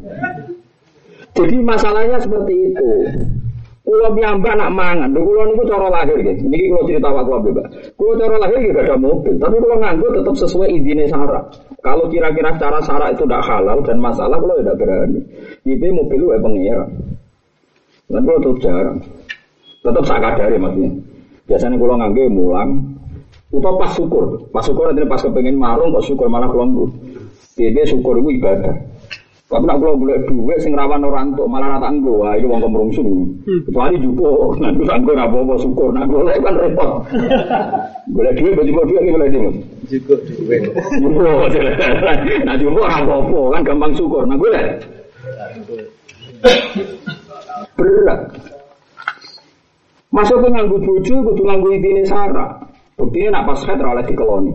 [1.32, 2.90] Jadi masalahnya seperti itu.
[3.82, 6.38] Kulo piyambak nak mangan, lho kulo niku cara lahir guys.
[6.46, 7.68] Niki kulo cerita waktu kulo Mbak.
[7.98, 11.44] Kulo cara lahir gak ada mobil, tapi kulo nganggo tetap sesuai izine syarat.
[11.82, 15.20] Kalau kira-kira secara syarat itu tidak halal dan masalah kulo tidak berani.
[15.66, 16.86] Itu mobil lu pengira.
[18.06, 18.98] Dan kulo tetap jarang.
[19.82, 20.92] Tetap saya kadari maksudnya.
[21.52, 22.72] Biasanya kulo nganggo mulang.
[23.52, 26.88] Utau pas syukur, pas syukur nanti pas kepengen marung kok syukur malah kulo
[27.60, 28.72] Dia syukur itu ibadah.
[29.52, 32.64] Tapi nak kalau boleh duit sing rawan orang untuk malah rata anggo, wah itu wong
[32.64, 33.36] kemrungsung.
[33.68, 37.04] Kecuali jupo, nanti anggo apa syukur, nak golek kan repot.
[38.16, 39.56] Golek duit baju duit iki boleh duit.
[41.04, 41.28] Jupo.
[42.48, 44.24] Nah jupo ora apa-apa kan gampang syukur.
[44.24, 44.88] Nah golek
[47.76, 48.20] berat.
[50.12, 52.60] Masuk ke nganggo bojo kudu nganggo intine sara.
[53.00, 54.52] Buktine nak pas ora oleh dikeloni.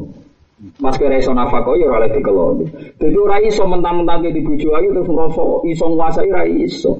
[0.80, 2.68] Mas kira iso nafako ya oleh dikeloni.
[3.00, 6.92] Dadi ora iso mentang-mentang di bojo ayu terus ngrasa iso nguasai ora iso.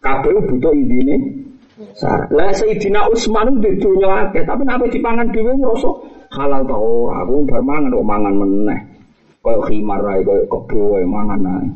[0.00, 1.20] Kabeh butuh intine
[1.92, 2.24] sara.
[2.32, 5.90] Lah Sayyidina Utsman di dunya akeh, tapi nek dipangan dhewe ngrasa
[6.32, 7.28] halal ta ora.
[7.28, 8.80] Aku bar mangan kok mangan meneh.
[9.44, 11.68] Kayak khimar ae, kayak kebo ae mangan ae.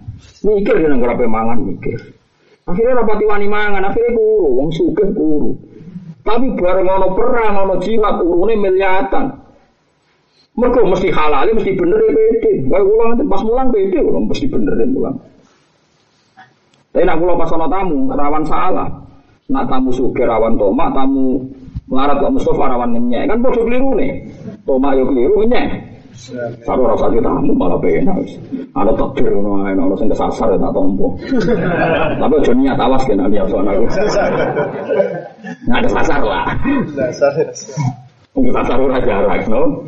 [0.48, 2.00] Mikir jeneng ora mangan mikir.
[2.66, 5.54] Akhirnya rapati wani mangan, akhirnya kuru, wong sugih kuru.
[6.26, 9.30] Tapi bareng ono perang, ono jihad, urune miliatan.
[10.58, 12.52] Mereka mesti halal, mesti bener ya pede.
[12.66, 15.16] Kayak kula nanti pas mulang pede, kula mesti bener ya mulang.
[16.90, 18.88] Tapi nak kula pas ono tamu, rawan salah.
[19.46, 21.38] Nak tamu sugih rawan tomak, tamu
[21.86, 23.30] melarat kok Mustafa rawan ngenyek.
[23.30, 24.10] Kan podo keliru nih.
[24.66, 25.94] Tomak yo keliru ngenyek.
[26.64, 28.08] Satu rasa kita tamu malah pengen
[28.72, 31.12] Ada takdir ngono ae, ono sing kesasar ya tak tompo.
[32.16, 33.84] Tapi aja niat awas kan nanti soal aku.
[35.64, 36.46] Nggak ada sasar lah.
[36.92, 37.32] Dasar.
[38.36, 39.80] Untuk sasar ora jarak, no.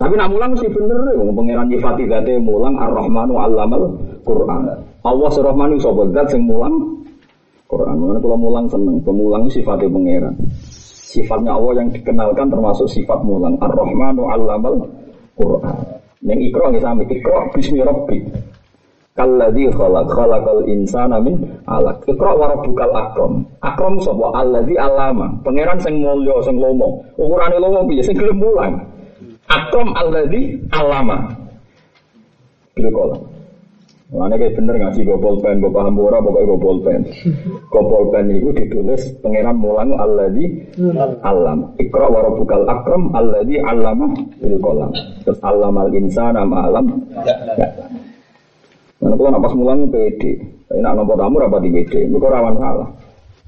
[0.00, 3.86] Tapi nak mulang mesti bener, wong pangeran nyifati zate mulang Ar-Rahmanu 'allamal
[4.26, 4.66] Qur'an.
[5.06, 6.74] Allah Ar-Rahmanu sapa zat sing mulang
[7.70, 7.94] Quran.
[8.02, 10.34] Mulane kula mulang seneng, pemulang sifatnya pangeran.
[11.12, 13.54] Sifatnya Allah yang dikenalkan termasuk sifat mulang.
[13.62, 14.74] Ar-Rahmanu 'allamal
[15.38, 15.76] Qur'an.
[16.18, 18.18] Ning ikra nggih sami ikra bismi rabbi.
[19.12, 21.36] Kalladzi khalaq khalaqal insana min
[21.68, 22.00] 'alaq.
[22.08, 23.44] Ikra wa rabbukal akram.
[23.60, 24.32] Akram sapa?
[24.40, 25.36] Alladzi 'allama.
[25.44, 27.04] Pangeran sing mulya sing lomo.
[27.20, 28.80] Ukurane lomo piye sing gelem mulang.
[29.52, 31.28] Akram alladzi 'allama.
[32.72, 33.20] Bil qalam.
[34.12, 37.00] Mana kayak bener ngaji gue pulpen, gue paham ora pokoknya gue pulpen.
[37.72, 40.68] Gue pulpen itu ditulis pangeran mulang alladzi
[41.24, 41.72] alam.
[41.80, 44.92] Ikra wa rabbukal akram alladzi allama bil qalam.
[45.24, 46.92] Terus allamal insana ma alam.
[47.24, 47.36] Ya.
[49.02, 50.38] Mana kalau napas mulang pede.
[50.70, 52.06] Tapi nak nomor tamu rapati pede.
[52.06, 52.88] Mereka rawan salah.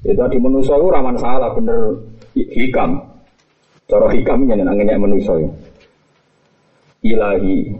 [0.03, 1.95] Itu tadi manusia itu rawan salah bener
[2.35, 2.99] hikam.
[3.87, 5.47] Cara hikam ini nangennya manusia.
[7.05, 7.71] Ilahi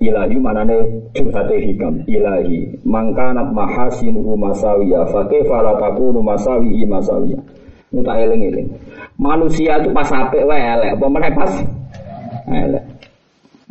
[0.00, 0.76] ilahi manane
[1.16, 7.40] curhate hikam ilahi mangkanat mahasinuhu masawiya fakih fala takunu masawihi masawiya
[7.88, 8.68] itu tak eling-eling
[9.16, 11.52] manusia itu pas apik wae elek apa meneh pas
[12.50, 12.84] elek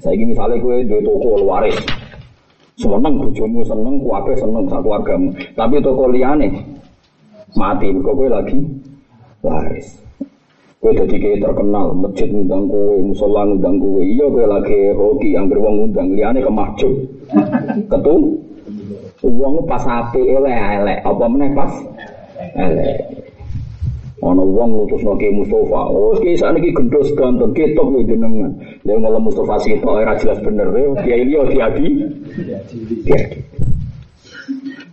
[0.02, 1.78] saiki misalnya gue toko waris
[2.76, 5.30] seneng bojomu seneng kuwabe seneng satu keluargamu.
[5.56, 6.48] Tapi toko liyane
[7.56, 7.88] mati.
[7.92, 8.60] Kok kowe lagi
[9.44, 10.04] waris
[10.76, 14.06] Kowe dadi kayak terkenal, masjid ngundang kowe, musola ngundang kowe.
[14.06, 16.14] Iya kowe lagi hoki yang beruang ngundang.
[16.14, 16.94] Liyane kemahjub.
[17.90, 18.16] Ketu
[19.26, 21.72] Uang pas api elek elek, apa meneh pas?
[22.54, 23.15] Elek.
[24.26, 28.50] Ana wong ngutusno Ki Mustofa, oh ki sakniki gendhos ganteng, ketok kowe jenengan.
[28.82, 30.66] Dia ngomong Mustafa Sito, era jelas bener.
[31.06, 31.90] Dia ini oh diadi.
[33.06, 33.40] Diadi.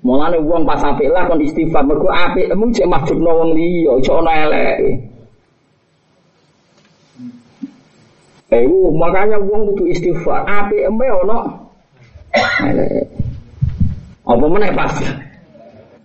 [0.04, 4.20] Mulane wong pas apik lah kon istighfar mergo apik emu cek mahjubno wong liya, iso
[4.20, 4.90] ana eleke.
[8.52, 10.44] Eh, makanya wong kudu istighfar.
[10.44, 11.38] Apik eme ana
[12.68, 13.00] eleke.
[14.28, 15.31] Apa meneh pasti.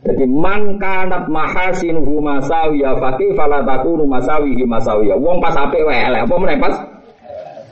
[0.06, 5.18] Jadi man kanat mahasinuhu masawiya fakih fala takunu masawihi masawiya.
[5.18, 6.76] Wong pas apik wae elek, apa meneh pas?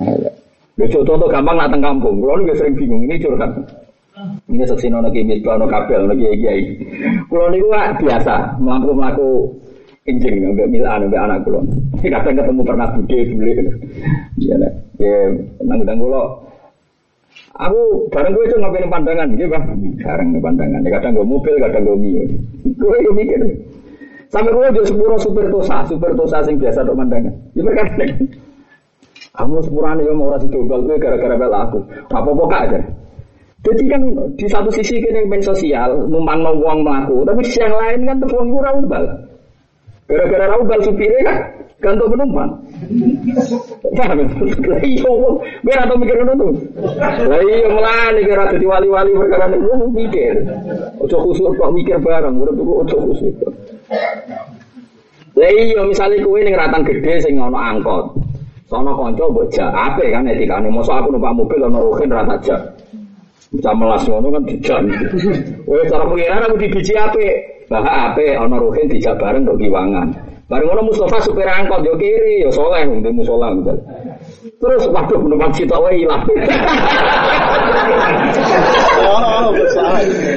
[0.02, 0.34] Elek.
[0.76, 2.20] Lho contoh gampang nak teng kampung.
[2.20, 3.52] Kulo niku sering bingung ini curhat.
[4.50, 6.62] Ini seksi nono kimis, nono kabel, nono kiai kiai.
[7.30, 7.68] Kulo niku
[8.04, 9.30] biasa melaku melaku
[10.04, 11.62] kencing, nggak milan, nggak anak kulo.
[12.04, 13.52] Kadang ketemu pernah bude bule.
[14.42, 14.56] Ya,
[15.00, 15.16] ya,
[15.64, 16.45] nang kulo
[17.56, 19.64] Aku bareng gue itu ngapain pandangan, gitu bang.
[20.04, 20.80] Bareng pandangan.
[20.84, 22.24] Ya, kadang gue mobil, kadang gue mio.
[22.76, 23.40] Gue yang mikir.
[24.28, 27.32] Sampai gue jadi sepuro super tosa, super tosa sing biasa untuk pandangan.
[27.56, 27.84] Ya mereka
[29.36, 31.80] Kamu sepurane ya mau rasi dobel gue gara-gara bela aku.
[32.12, 32.80] Apa-apa kak aja.
[33.66, 34.02] Jadi kan
[34.38, 38.16] di satu sisi kita yang sosial, numpang mau uang melaku, tapi sisi yang lain kan
[38.22, 39.06] tuh uang kurang bal.
[40.06, 41.38] Gara-gara raubal supirnya kan,
[41.82, 42.52] gantung penumpang.
[43.96, 44.28] Paham ya?
[44.68, 46.52] Lah iya gue atau mikir ngono tuh.
[47.26, 50.36] Lah iya melane kira dadi wali-wali perkara niku mikir.
[51.00, 53.34] Ojo khusus kok mikir bareng, urip kok ojo khusus.
[55.36, 58.12] Lah iya misale kowe ning ratan gede sing ana angkot.
[58.66, 60.68] Sono kanca mbok jak apik kan etikane.
[60.74, 62.60] Mosok aku numpak mobil ana rohin ra tak.
[63.54, 64.80] Bisa melas ngono kan dijak.
[65.70, 67.36] Wes cara pengiran aku di biji apik.
[67.70, 70.35] Bah apik ana rohin dijak bareng kok kiwangan.
[70.46, 73.82] Bareng ngono Mustafa supir angkot yo kiri yo soleh wong musola misal.
[74.62, 76.22] Terus waduh penumpang sitok wae ilang.
[79.02, 79.50] Oh.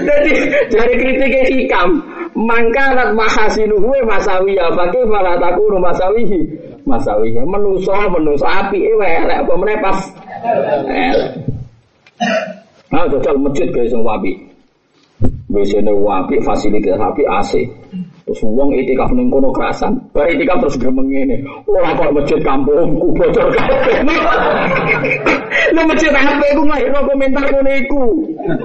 [0.08, 0.32] Jadi
[0.72, 2.00] dari kritiknya hikam,
[2.32, 6.40] mangkanat mahasinuhu masawiyah, pakai malah takunu masawihi.
[6.88, 9.98] Masawiyah menuso menuso api ewe elek apa meneh pas.
[10.88, 11.32] Elek.
[12.88, 14.32] Nah, jajal masjid guys yang wapi.
[15.52, 17.52] Biasanya wapi fasilitas api AC.
[18.28, 19.96] Terus uang itikaf ning kono kerasan.
[20.12, 21.40] Bar itikaf terus gremeng ngene.
[21.64, 24.04] Ora kok masjid kampungku bocor kabeh.
[25.72, 28.04] Lu masjid apa iku nglahirno komentar ngene iku.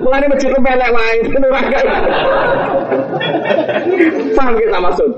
[0.04, 1.84] Mulane masjid lu wae ngono ora gak.
[4.36, 5.12] Paham kita maksud?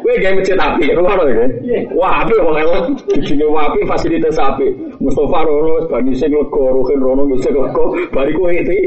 [0.00, 1.44] Kowe gawe masjid api, ngono ya.
[1.92, 2.84] Wah, api kok elok.
[3.12, 4.72] Dijine wapi fasilitas api.
[5.04, 7.84] Mustafa rono bani sing lega rohin rono wis lega.
[8.08, 8.80] Bariku iki.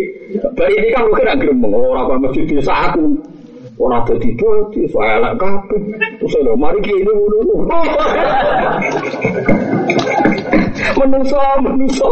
[0.58, 3.35] Bari iki kan kira gremeng ora kok masjid desa aku.
[3.76, 5.82] Ora dadi dadi saya elak kabeh.
[6.24, 7.68] Terus lho mari ini ngono.
[10.96, 12.10] Menungso, menungso.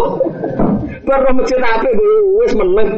[1.07, 1.89] Baru masjid ape
[2.39, 2.89] wis meneng.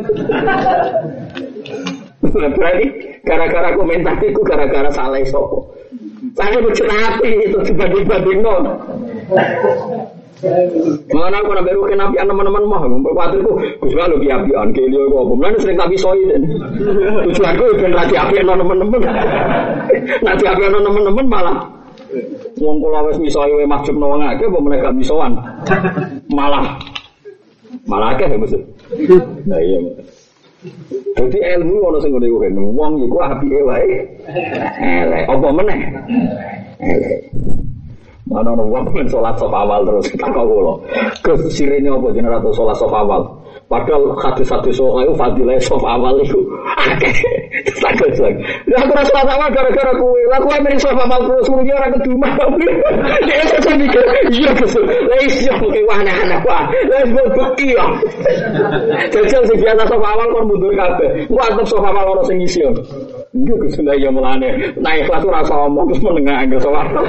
[2.35, 2.85] Nah, Berarti
[3.23, 5.69] gara-gara komentar itu gara-gara salah sopo.
[6.33, 8.63] Saya masjid ape itu dibanding-banding non.
[11.15, 15.31] Mana aku nabi rukin api teman-teman mah, berkuatirku, gus kalau ki apian, ki liyo kok,
[15.31, 16.43] mana sering tapi soi dan
[17.23, 18.99] tujuanku ben rati api teman-teman,
[20.21, 21.57] nanti api teman-teman malah
[22.55, 25.35] Wong kula wis misoi wae mahjub wong akeh apa gak misoan.
[26.31, 26.79] Malah
[27.83, 28.61] malah ya maksud.
[29.43, 29.79] Nah iya.
[31.19, 32.49] Jadi ilmu ono sing ngene kuwi.
[32.55, 34.07] Wong iku apike wae.
[34.79, 35.23] Elek.
[35.27, 35.79] Apa meneh?
[36.79, 37.19] Elek.
[38.25, 40.73] Mana ono wong men salat sop awal terus tak kula.
[41.21, 43.21] Gus sirine apa jenenge ratu salat sop awal?
[43.69, 46.41] Padahal hadis-hadis soal itu fadilah sop awal itu
[46.89, 47.13] akeh.
[47.77, 48.41] Takut lagi.
[48.65, 50.21] Ya aku rasa awal gara-gara kue.
[50.33, 52.29] Lah kue miring sop awal terus mungkin orang kedua.
[53.29, 54.01] Dia saya mikir,
[54.33, 54.85] iya betul.
[54.89, 56.65] Lah iya mungkin wah anak-anak wah.
[56.89, 57.85] Lah buat bukti ya.
[59.13, 61.29] Jajal sing biasa sop awal kon mundur kabeh.
[61.29, 62.65] Ku antep sop awal ono sing isi.
[63.35, 64.47] Enggak Gus lah ya mulane.
[64.79, 67.03] Naik kelas ora omong terus menengah anggere sop awal.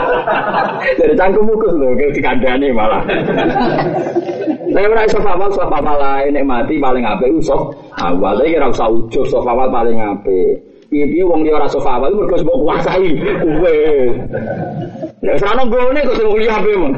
[0.98, 3.04] Dari cangkemmu Gus lho kayak dikandani malah.
[4.72, 8.40] Nek ora iso awal sop awal lae nek mati paling apik usop awal.
[8.40, 10.56] Iki ora usah ujug sop awal paling apik.
[10.88, 13.12] Piye-piye wong liya ora sop awal mergo mbok kuasai
[13.44, 13.76] kowe.
[15.20, 16.92] Nek sana gone kok sing apik mon.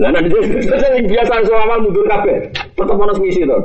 [0.00, 0.24] Lah nek
[1.12, 2.48] biasa sop awal mundur kabeh.
[2.72, 3.60] Tetep ono misi to.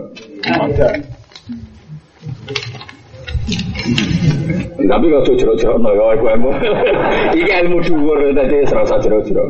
[4.84, 6.49] Tapi kalau jero-jero no ya aku ilmu.
[7.39, 9.43] Iki ilmu dhuwur tadi serasa jero-jero.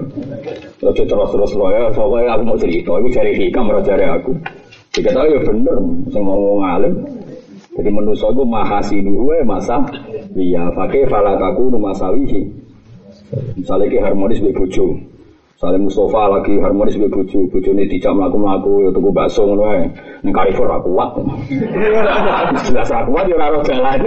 [0.83, 4.31] Ojo terus-terus lo ya, soalnya aku mau cerita, aku cari hikam, ora cari aku.
[4.93, 5.77] Jika tahu ya bener,
[6.11, 6.93] saya mau ngomong alim.
[7.73, 9.81] Jadi manusia itu mahasinu gue masa
[10.37, 12.41] iya pakai falakaku numasawihi.
[13.57, 14.93] Misalnya ki harmonis be bojo.
[15.63, 19.63] Misalnya Mustafa lagi harmonis be bojo, bojo ini dijak melaku melaku, ya tuku bakso ngono
[19.71, 19.87] ae.
[20.19, 21.15] Ning Carrefour aku kuat.
[22.67, 23.99] Jelas aku kuat ya ora roh jalan.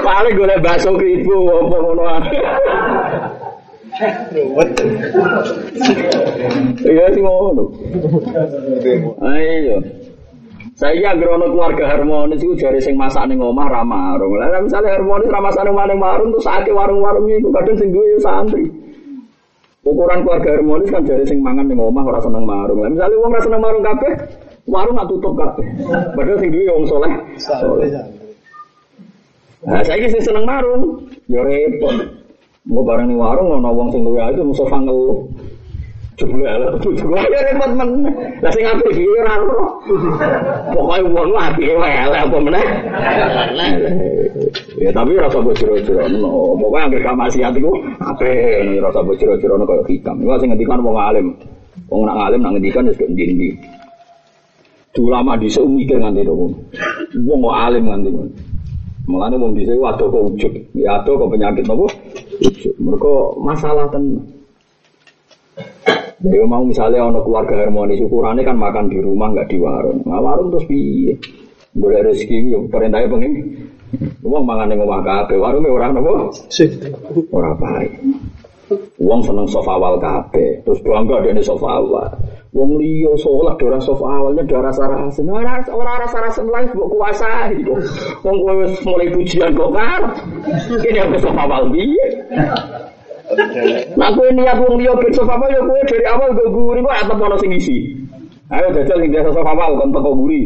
[0.00, 2.32] Paling golek bakso kribo apa ngono ae.
[6.80, 7.64] Iya sih ngono.
[9.20, 9.76] Ayo.
[10.80, 14.32] Saya agrono keluarga harmonis itu jari sing masak ning omah ra marung.
[14.40, 18.16] Lah misalnya harmonis ra masak ning omah marung terus sakit warung-warung iku kadang sing duwe
[18.16, 18.64] ya santri.
[19.84, 22.80] Ukuran keluarga harmonis kan jari sing mangan ning omah ora seneng marung.
[22.80, 24.12] Lah misalnya wong ora seneng marung kabeh,
[24.72, 25.66] warung gak tutup kabeh.
[26.16, 27.12] Padahal sing duwe wong saleh.
[29.60, 31.92] Nah, saya sing seneng marung, ya repot.
[32.64, 34.64] Mau barang ning warung ono wong sing luwe itu musuh
[36.28, 36.40] ngeluh.
[36.40, 37.88] Jebule ala jebule ya repot men.
[38.44, 39.64] Lah sing apik iki ora ora.
[40.68, 42.66] Pokoke wong wae ala apa meneh.
[44.80, 46.60] Ya tapi rasa mbok jero-jero no.
[46.60, 47.72] Pokoke anggere gak maksiat iku
[48.04, 50.16] apik rasa mbok jero-jero no kaya hikam.
[50.20, 51.26] Iku sing ngendikan wong alim.
[51.88, 53.56] Wong nak alim nak ngendikan wis ndi-ndi.
[55.00, 56.52] Ulama dhisik mikir nganti ngono.
[57.24, 58.32] Wong kok alim nganti ngono.
[59.08, 60.52] Mulane wong dhisik waduh kok ujug.
[60.76, 61.88] Ya adoh kok penyakit apa?
[62.44, 62.74] Ujug.
[62.76, 64.20] Mergo masalah tenan.
[66.20, 70.04] Ya mau misalnya ono keluarga harmonis ukurannya kan makan di rumah nggak di warung.
[70.04, 71.16] Nah, warung terus piye?
[71.72, 73.32] Boleh rezeki yo perintahnya pengen.
[74.20, 76.28] Uang mangan ning omah kabeh, warunge ora napa?
[77.32, 77.92] Ora baik.
[79.00, 82.12] Uang seneng sofa awal kabeh, terus bangga dene sofa awal.
[82.52, 85.24] Wong liya sholat ora sofa awalnya ora rasa rasen.
[85.24, 87.80] Ora ora rasa rasen lain mbok kuasai kok.
[88.22, 90.02] Wong kowe mulai pujian kok kan.
[90.84, 92.06] Ini aku sofa awal piye?
[93.94, 96.96] Nah kowe niat wong liya ben sofa awal ya kowe dari awal go guri kok
[97.06, 97.76] atep ono sing isi.
[98.50, 100.42] Ayo jajal sing biasa sofa awal kon teko guri.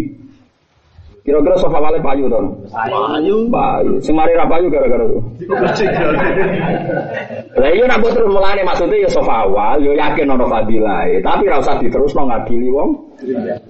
[1.24, 2.40] Kira-kira sofa awal payu to?
[2.68, 3.48] Payu.
[3.48, 3.96] Payu.
[4.04, 5.20] Sing mari ra payu gara-gara itu.
[7.56, 11.64] Lah iya nak terus mulane maksudnya ya sofa awal, yo yakin ono fadilah, tapi ra
[11.64, 12.92] usah diterusno ngadili wong.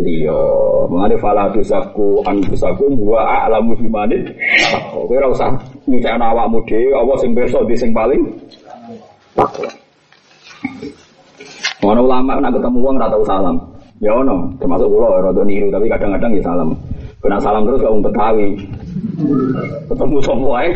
[0.02, 0.40] Iya,
[0.90, 4.34] mulane fala tusaku anfusakum wa a'lamu bimanit.
[4.90, 5.54] Kowe ra usah
[5.86, 8.24] nyucekno awakmu dhewe, apa sing pirsa di sing paling
[9.34, 9.70] takwa.
[11.84, 13.56] Ono ulama nak ketemu wong ra tau salam.
[14.02, 16.72] Ya ono, termasuk kula rada niru tapi kadang-kadang ya salam.
[17.20, 18.02] Kena salam terus gak wong.
[19.88, 20.70] Ketemu sapa wae.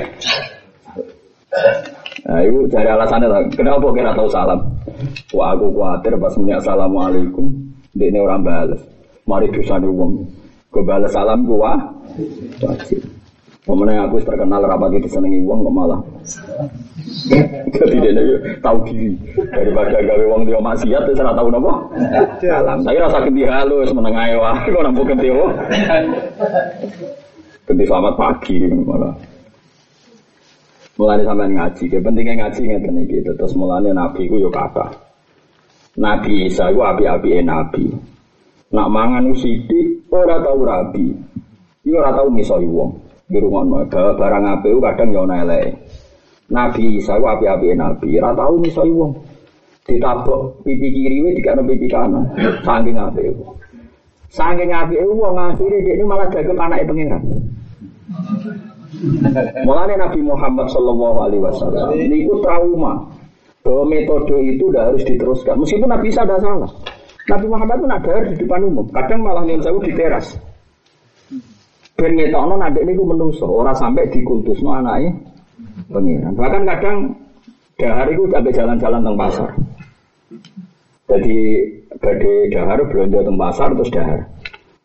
[2.28, 3.40] Nah, itu cari alasannya lah.
[3.56, 4.60] Kenapa kira tahu salam?
[5.32, 7.46] Wah, aku khawatir pas muni assalamualaikum,
[7.96, 8.80] dia ini orang balas.
[9.24, 10.28] Mari dosa wong.
[10.68, 11.72] Gue balas salam gua
[12.60, 13.00] wajib.
[13.68, 16.00] Pemenang aku terkenal rapat itu senengi wong kok malah.
[17.68, 18.24] Jadi dia
[18.64, 19.12] tahu diri
[19.52, 21.52] daripada gawe wong dia maksiat terus ora tahu.
[22.40, 22.80] Salam.
[22.80, 25.52] Saya rasa ganti halus menengae wae kok nampu ganti oh.
[27.68, 29.12] Ganti selamat pagi malah.
[30.96, 33.20] Mulane sampean ngaji, ke pentingnya ngaji ngeten iki.
[33.20, 34.96] Terus mulane nabi ku yo kata.
[36.00, 37.84] Nabi Isa ku api-apike nabi.
[38.72, 41.12] Nak mangan sithik ora tau rabi.
[41.84, 43.07] Iku ora tau misoi wong.
[43.28, 45.60] Di rumah barang apik ku kadang yo ana.
[46.48, 49.12] Nabi Isa ku api-apike nabi, ora tau misoi wong.
[49.84, 52.24] Ditabok pipi kiri we dikane pipi kanan.
[52.64, 53.36] Saking apike.
[54.32, 57.22] Saking apike wong akhire dia malah dagem anake pangeran.
[59.68, 63.04] Mulanya Nabi Muhammad Shallallahu Alaihi Wasallam ini trauma
[63.60, 65.60] bahwa metode itu udah harus diteruskan.
[65.60, 66.72] Meskipun Nabi Isa salah.
[67.28, 68.88] Nabi Muhammad pun ada di depan umum.
[68.88, 70.32] Kadang malah nih saya di teras.
[71.98, 75.18] Ben ngetokno nadek niku menungso, ora sampai dikultusno anaknya
[75.90, 76.30] pengiran.
[76.38, 76.96] Bahkan kadang
[77.74, 79.50] dahar itu sampai jalan-jalan teng pasar.
[81.10, 81.38] Jadi
[81.98, 84.30] badhe dahar belanja teng pasar terus dahar.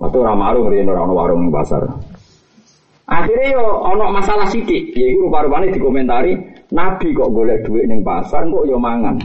[0.01, 1.85] Waktu ramaru ngriyen ora ono warung ning pasar.
[3.05, 6.33] Akhirnya yo ono masalah sidik, yaitu rupa-rupanya dikomentari
[6.73, 9.21] Nabi kok golek duit ning pasar kok yo mangan.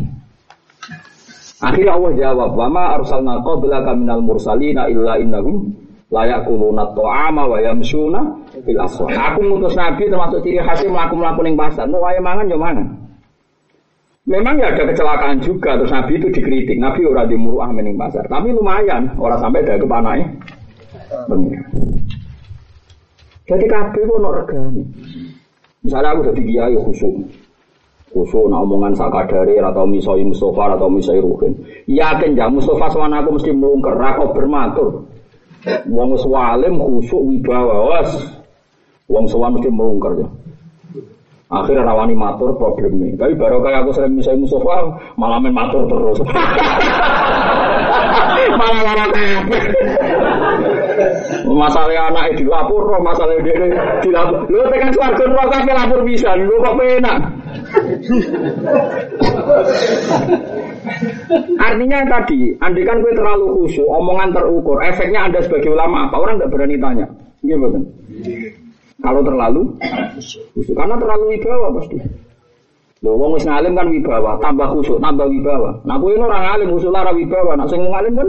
[1.65, 8.21] Akhirnya Allah jawab, "Wama arsalna qablaka minal mursalina illa innahum la yaquluna ta'ama wa yamshuna
[8.65, 12.59] fil aswaq." Aku ngutus Nabi termasuk ciri khasnya mlaku-mlaku ning pasar, mau wae mangan yo
[12.61, 12.87] mangan.
[14.29, 16.77] Memang ya ada kecelakaan juga, terus Nabi itu dikritik.
[16.77, 20.21] Nabi ora di muruah ning pasar, tapi lumayan, orang sampai dari kepanai.
[23.49, 24.85] Jadi kabeh kok ono regane.
[25.81, 27.17] Misalnya aku jadi kiai khusyuk.
[28.13, 31.57] Khusyuk nak omongan sakadare atau misoi Mustafa atau misoi Ruhin.
[31.89, 35.08] Yakin ya Mustafa sama aku mesti melungker, aku bermatur.
[35.67, 38.11] Wong wis walim khusyuk wibawa was.
[39.11, 40.29] Wong sowan mesti melungker ya.
[41.49, 43.17] Akhirnya rawani matur problemnya.
[43.17, 44.85] Tapi baru kayak aku sering misoi Mustafa
[45.17, 46.21] malah main matur terus.
[48.61, 49.07] malah lara
[51.49, 53.57] Masalah anak dilapor, masalah dia
[54.05, 54.45] dilapor.
[54.53, 57.19] Lu tekan suarga neraka kabeh lapor bisa, lu kok penak.
[61.59, 66.17] Artinya tadi, andikan gue terlalu khusyuk, omongan terukur, efeknya anda sebagai ulama apa?
[66.19, 67.07] Orang nggak berani tanya.
[67.45, 67.81] Gimana?
[68.99, 69.63] Kalau terlalu
[70.55, 70.75] khusyuk.
[70.75, 71.97] Karena terlalu wibawa pasti.
[72.99, 75.71] Lho wong wis ngalim kan wibawa, tambah khusyuk, tambah wibawa.
[75.87, 78.29] Nah kuwi orang ngalim khusyuk lara wibawa, nak sing ngalim kan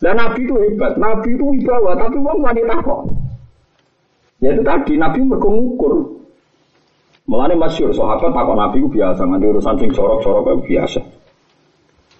[0.00, 3.04] dan Nabi itu hebat, Nabi itu wibawa, tapi wong wanita kok.
[4.40, 6.19] Ya itu tadi, Nabi mengukur.
[7.30, 10.98] Mulane masyur, sahabat takut Nabi itu biasa, nanti urusan sing corok-corok itu biasa.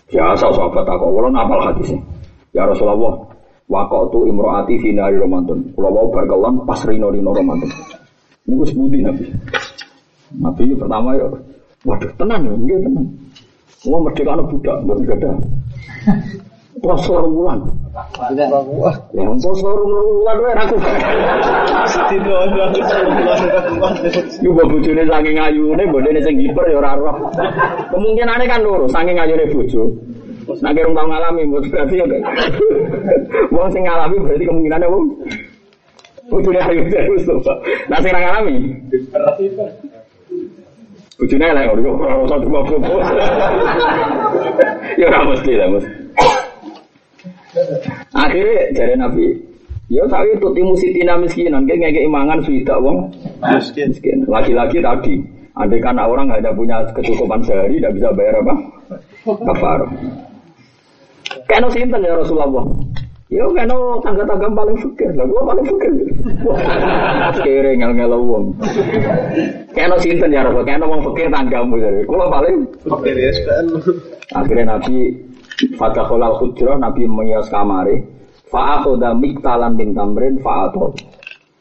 [0.06, 1.98] Biasa sahabat takut, walau napal hadisnya.
[2.54, 3.18] Ya Rasulullah,
[3.66, 5.74] waktu tu imroati finari romantun.
[5.74, 7.66] Kalau mau berkelam pas rino rino romantun.
[8.46, 9.24] Ini gue sebutin Nabi.
[10.38, 11.26] Nabi pertama ya,
[11.82, 13.06] waduh tenang ya, dia tenang.
[13.90, 15.30] Mau merdeka budak, nggak ada.
[16.78, 17.66] Poso bulan.
[17.90, 18.06] Ya
[19.26, 20.78] bulan wae aku.
[24.70, 25.50] Bojone saking ya
[28.46, 29.90] kan loro, saking ayune bojo.
[30.50, 32.06] Nek kira tau ngalami, berarti ya.
[33.50, 35.10] Wong sing ngalami berarti kemungkinane wong
[36.30, 37.26] bojone ayu terus.
[37.90, 38.70] Nah sing ngalami.
[41.18, 42.38] Bojone elek ora ora
[44.98, 45.99] Ya ora mesti lah, Mas.
[48.14, 49.26] Akhirnya dari Nabi,
[49.90, 53.10] ya tapi itu timu sitina miskinan, kayak ngeke imangan sudah wong
[53.42, 53.90] miskin.
[53.90, 54.18] miskin.
[54.30, 55.14] Lagi-lagi tadi,
[55.58, 58.54] andai kan orang nggak ada punya kecukupan sehari, tidak bisa bayar apa?
[59.26, 59.80] Kafar.
[61.46, 62.66] Kena sinten ya Rasulullah.
[63.30, 65.92] Ya kena tangga-tangga paling fikir, lah gua paling fikir.
[67.46, 68.58] Kere ngel-ngel wong.
[69.70, 72.02] Kena sinten ya Rasul, kena wong fikir tanggamu jadi.
[72.06, 73.30] Kula paling Oke, ya,
[74.34, 75.14] Akhirnya Nabi
[75.76, 78.00] Fatakolal hujrah Nabi mengias kamare
[78.48, 80.96] Fa'akhoda miktalan bin tamrin fa'atol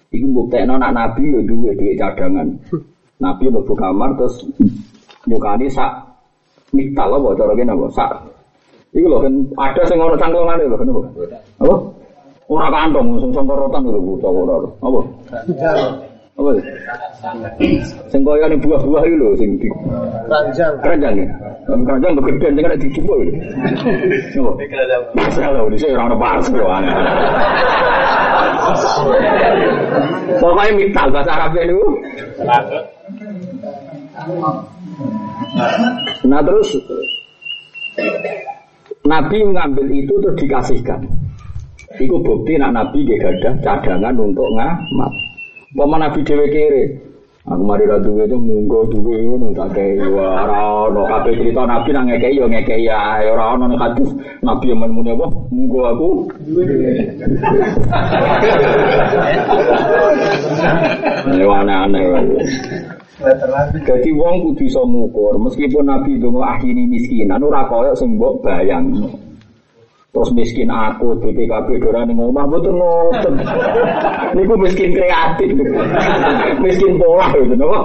[0.10, 2.48] Iku buktekno nak Nabi yo duwe duwe cadangan
[3.20, 4.48] Nabi mlebu kamar terus
[5.28, 5.92] nyukani sak
[6.74, 8.12] miktal apa cara kene apa sak
[8.90, 9.34] Iku lho kan
[9.70, 11.02] ada sing ono cangklongane lho kenapa?
[11.62, 11.76] Apa?
[12.50, 14.66] Ora kantong sing sangkorotan lho buta ora.
[14.82, 15.00] Apa?
[16.40, 16.52] Apa?
[18.08, 19.68] Sing koyo ning buah-buah iki lho sing di
[20.32, 20.74] Ranjang.
[20.80, 21.28] keranjang ya.
[21.68, 23.32] Tapi keranjang tuh gede, ada dicoba ya.
[24.32, 24.52] Coba.
[25.20, 26.96] Masalah di sini orang pas loh aneh.
[30.40, 31.82] Pokoknya mital bahasa Arab itu.
[36.24, 36.70] Nah terus
[39.04, 41.04] Nabi mengambil itu terus dikasihkan.
[42.00, 45.29] Iku bukti nak Nabi gak ada cadangan untuk ngamat.
[45.78, 46.84] Pama Nabi dewe kere.
[47.50, 51.90] Aku mari ra duwe itu munggo duwe ngono tak kei ora ono kabeh cerita Nabi
[51.94, 54.10] nang ngekei yo ngekei ya ora ono nek hadis
[54.46, 56.10] Nabi yang muni apa munggo aku
[56.46, 56.66] duwe.
[61.50, 62.06] aneh-aneh.
[63.86, 68.94] Jadi wong kudu iso ngukur meskipun Nabi itu akhiri miskinan ora koyo sing mbok bayang.
[70.10, 73.34] Terus miskin aku, BPKB dora ning omah mboten ngoten.
[74.36, 75.54] Niku miskin kreatif.
[76.66, 77.80] miskin pola gitu napa?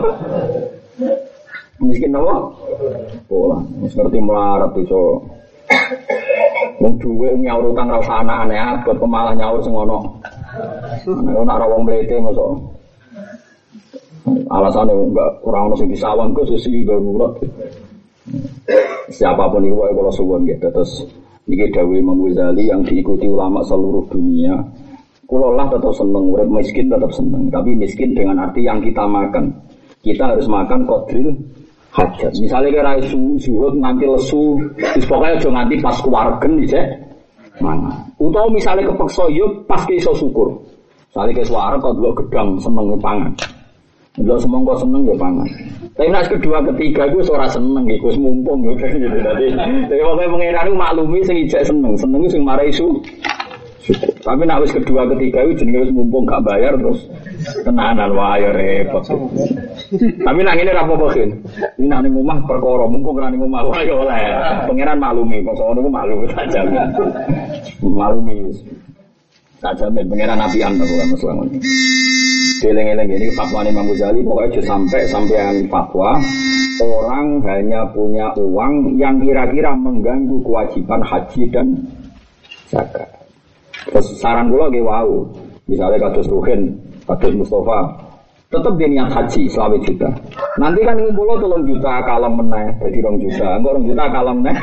[1.85, 2.49] Miskin napa?
[3.29, 3.61] Pola.
[3.85, 5.21] Wis ngerti melarat iso.
[6.81, 10.17] Wong duwe nyaur utang ra usah aneh abot pemalah nyaur sing ono.
[11.05, 12.57] Nek ora wong mlete mosok.
[14.49, 17.37] Alasannya enggak orang ono sing disawang kok sesi darurat.
[19.13, 21.05] Siapa pun itu kalau suwon gitu terus
[21.45, 24.57] Niki Dawi Imam Ghazali yang diikuti ulama seluruh dunia.
[25.25, 27.49] Kulo lah tetap seneng, urip miskin tetap seneng.
[27.53, 29.53] Tapi miskin dengan arti yang kita makan.
[30.05, 31.33] Kita harus makan kodril
[31.97, 32.33] hajat.
[32.41, 36.69] Misalnya kira isu zuhud nanti lesu, terus pokoknya aja nanti pas keluargen nih
[37.63, 37.93] mana.
[38.19, 40.51] Utau misalnya kepeksa yuk pas iso syukur.
[41.13, 43.33] Misalnya ke suara kau dua gedang seneng pangan.
[44.15, 45.49] Kalau semongko seneng ya pangan.
[45.99, 48.87] Tapi nak kedua ketiga gue suara seneng gitu, mumpung gitu.
[48.87, 49.47] Jadi,
[49.91, 53.03] jadi pokoknya pengiran itu maklumi sing ijek seneng, seneng itu sing marah isu.
[54.25, 57.05] Tapi nak wis kedua ketiga itu jenenge wis mumpung gak bayar terus
[57.67, 59.03] tenanan wah ya repot.
[59.99, 61.31] Tapi nak ini rapo kan.
[61.77, 64.23] Ini nak ning omah perkara mumpung ora ning omah wah ya oleh.
[64.71, 66.63] Pangeran maklumi, kok sono niku maklumi saja.
[67.83, 68.37] Maklumi.
[69.59, 71.59] Saja Nabi anda bukan masalah ini.
[72.65, 76.17] Geleng-geleng ini fatwa Imam Ghazali pokoknya sampai sampai fatwa
[76.81, 81.77] orang hanya punya uang yang kira-kira mengganggu kewajiban haji dan
[82.73, 83.05] zakat.
[83.93, 85.29] Terus saran gue lagi wow,
[85.69, 86.73] misalnya kados Ruhin,
[87.05, 88.01] kados Mustafa,
[88.49, 90.09] tetap dia niat haji selama juta.
[90.57, 94.57] Nanti kan ngumpul tolong juta kalau meneh, jadi rong juta, enggak rong juta kalau meneh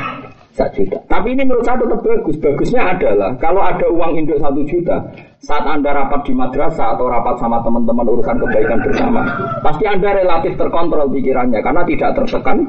[0.52, 0.98] satu juta.
[1.08, 2.36] Tapi ini menurut saya tetap bagus.
[2.36, 4.96] Bagusnya adalah kalau ada uang induk satu juta,
[5.40, 9.22] saat anda rapat di madrasah atau rapat sama teman-teman urusan kebaikan bersama,
[9.64, 12.68] pasti anda relatif terkontrol pikirannya karena tidak tertekan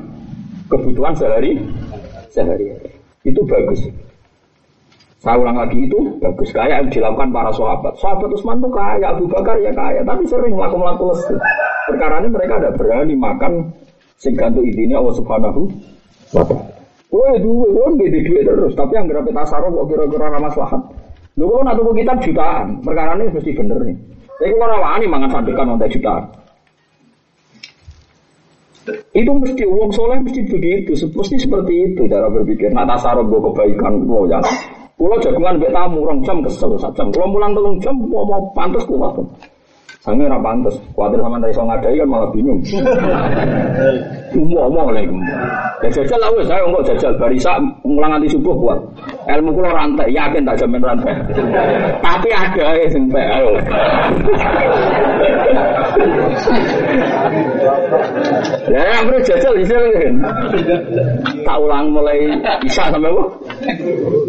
[0.72, 1.60] kebutuhan sehari
[2.32, 2.72] sehari.
[3.28, 3.84] Itu bagus.
[5.24, 7.96] Saya ulang lagi itu bagus kayak yang dilakukan para sahabat.
[7.96, 11.40] Sahabat Utsman tuh kaya, Abu Bakar ya kaya, tapi sering melakukan melakukan
[11.84, 13.72] Perkara ini mereka tidak berani makan
[14.20, 15.68] sing gantung ini Allah Subhanahu
[16.36, 16.83] wa taala.
[17.14, 20.82] Kowe duwe, kowe di duit terus, tapi yang berapa tasaruf kok kira-kira ra maslahat.
[21.38, 23.98] Lho kok nak kitab jutaan, perkara ini mesti bener nih.
[24.42, 26.24] Saya kok ora wani mangan sadekan untuk jutaan.
[29.14, 32.74] Itu mesti uang soleh mesti begitu, mesti seperti itu cara berpikir.
[32.74, 34.42] Nak tasaruf gue kebaikan, gue ya.
[34.98, 37.14] Pulau jagungan bek tamu orang jam kesel sak jam.
[37.14, 38.26] Kalau mulang telung jam mau
[38.58, 39.22] pantas kuat.
[40.04, 40.76] Sange ora pantes.
[40.92, 42.60] Kuwatir sama dari iso ngadai kan malah bingung.
[44.36, 45.08] Umum lagi.
[45.80, 47.56] Ya jajal lah wis saya enggak jajal barisa
[47.88, 48.80] mulang nanti subuh kuat.
[49.32, 51.16] Ilmu kula rantai, yakin tak jamin rantai.
[52.04, 53.52] Tapi ada ya sing ayo.
[58.68, 60.16] Ya, yang jajal bisa kan.
[61.48, 62.28] Tak ulang mulai
[62.68, 63.24] isya sampai?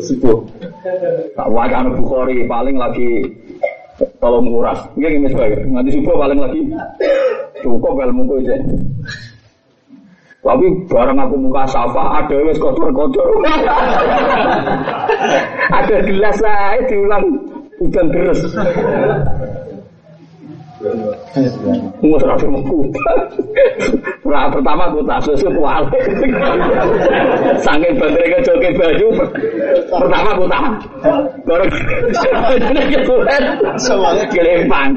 [0.07, 0.39] Subuh.
[1.35, 3.27] Tak wajah Bukhari paling lagi
[4.21, 4.81] tolong nguras.
[4.97, 6.61] Nggih nggih sebagai nganti subuh paling lagi
[7.61, 8.57] cukup ilmu ku aja.
[10.45, 13.25] Tapi barang aku muka safa ada wes kotor-kotor.
[15.81, 17.25] ada gelas lah diulang
[17.81, 18.41] hujan terus.
[21.35, 22.63] Nggak terakhir mau
[24.25, 25.99] Nah, pertama aku tak susu kuali.
[27.63, 29.09] Sangin bandere ke joki baju.
[29.91, 30.65] Pertama aku tak.
[31.47, 31.65] Baru
[32.91, 33.43] ketulen.
[33.79, 34.91] Semuanya kelempang.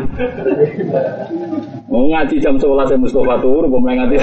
[1.89, 4.17] Mau ngaji jam 11 ya Mustafa turun, mau ngaji.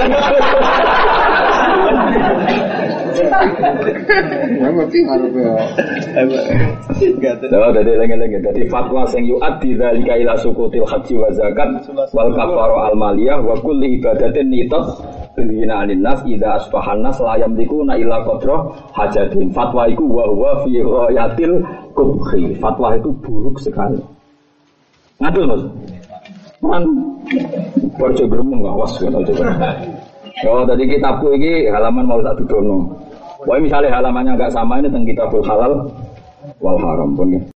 [7.44, 11.70] Nah, jadi lagi-lagi dari fatwa sing yu'addi dzalika ila sukutil haji wa zakat
[12.10, 14.86] wal kafaru al maliyah wa kulli ibadatin nitat
[15.34, 19.50] Bilina alin nas ida asbahan nas la yamlikuna illa qadra hajatin.
[19.50, 21.58] Fatwa itu wa huwa fi ghayatil
[21.98, 22.54] kubhi.
[22.62, 23.98] Fatwa itu buruk sekali.
[25.18, 25.62] Ngadul Mas.
[26.62, 26.86] Man
[27.98, 29.74] Borjo gremeng awas kan coba.
[30.46, 32.94] Oh, tadi kitabku ini halaman mau tak dudono.
[33.44, 35.72] Wah misalnya halamannya agak sama ini tentang kitabul halal
[36.64, 37.44] wal haram pun ya.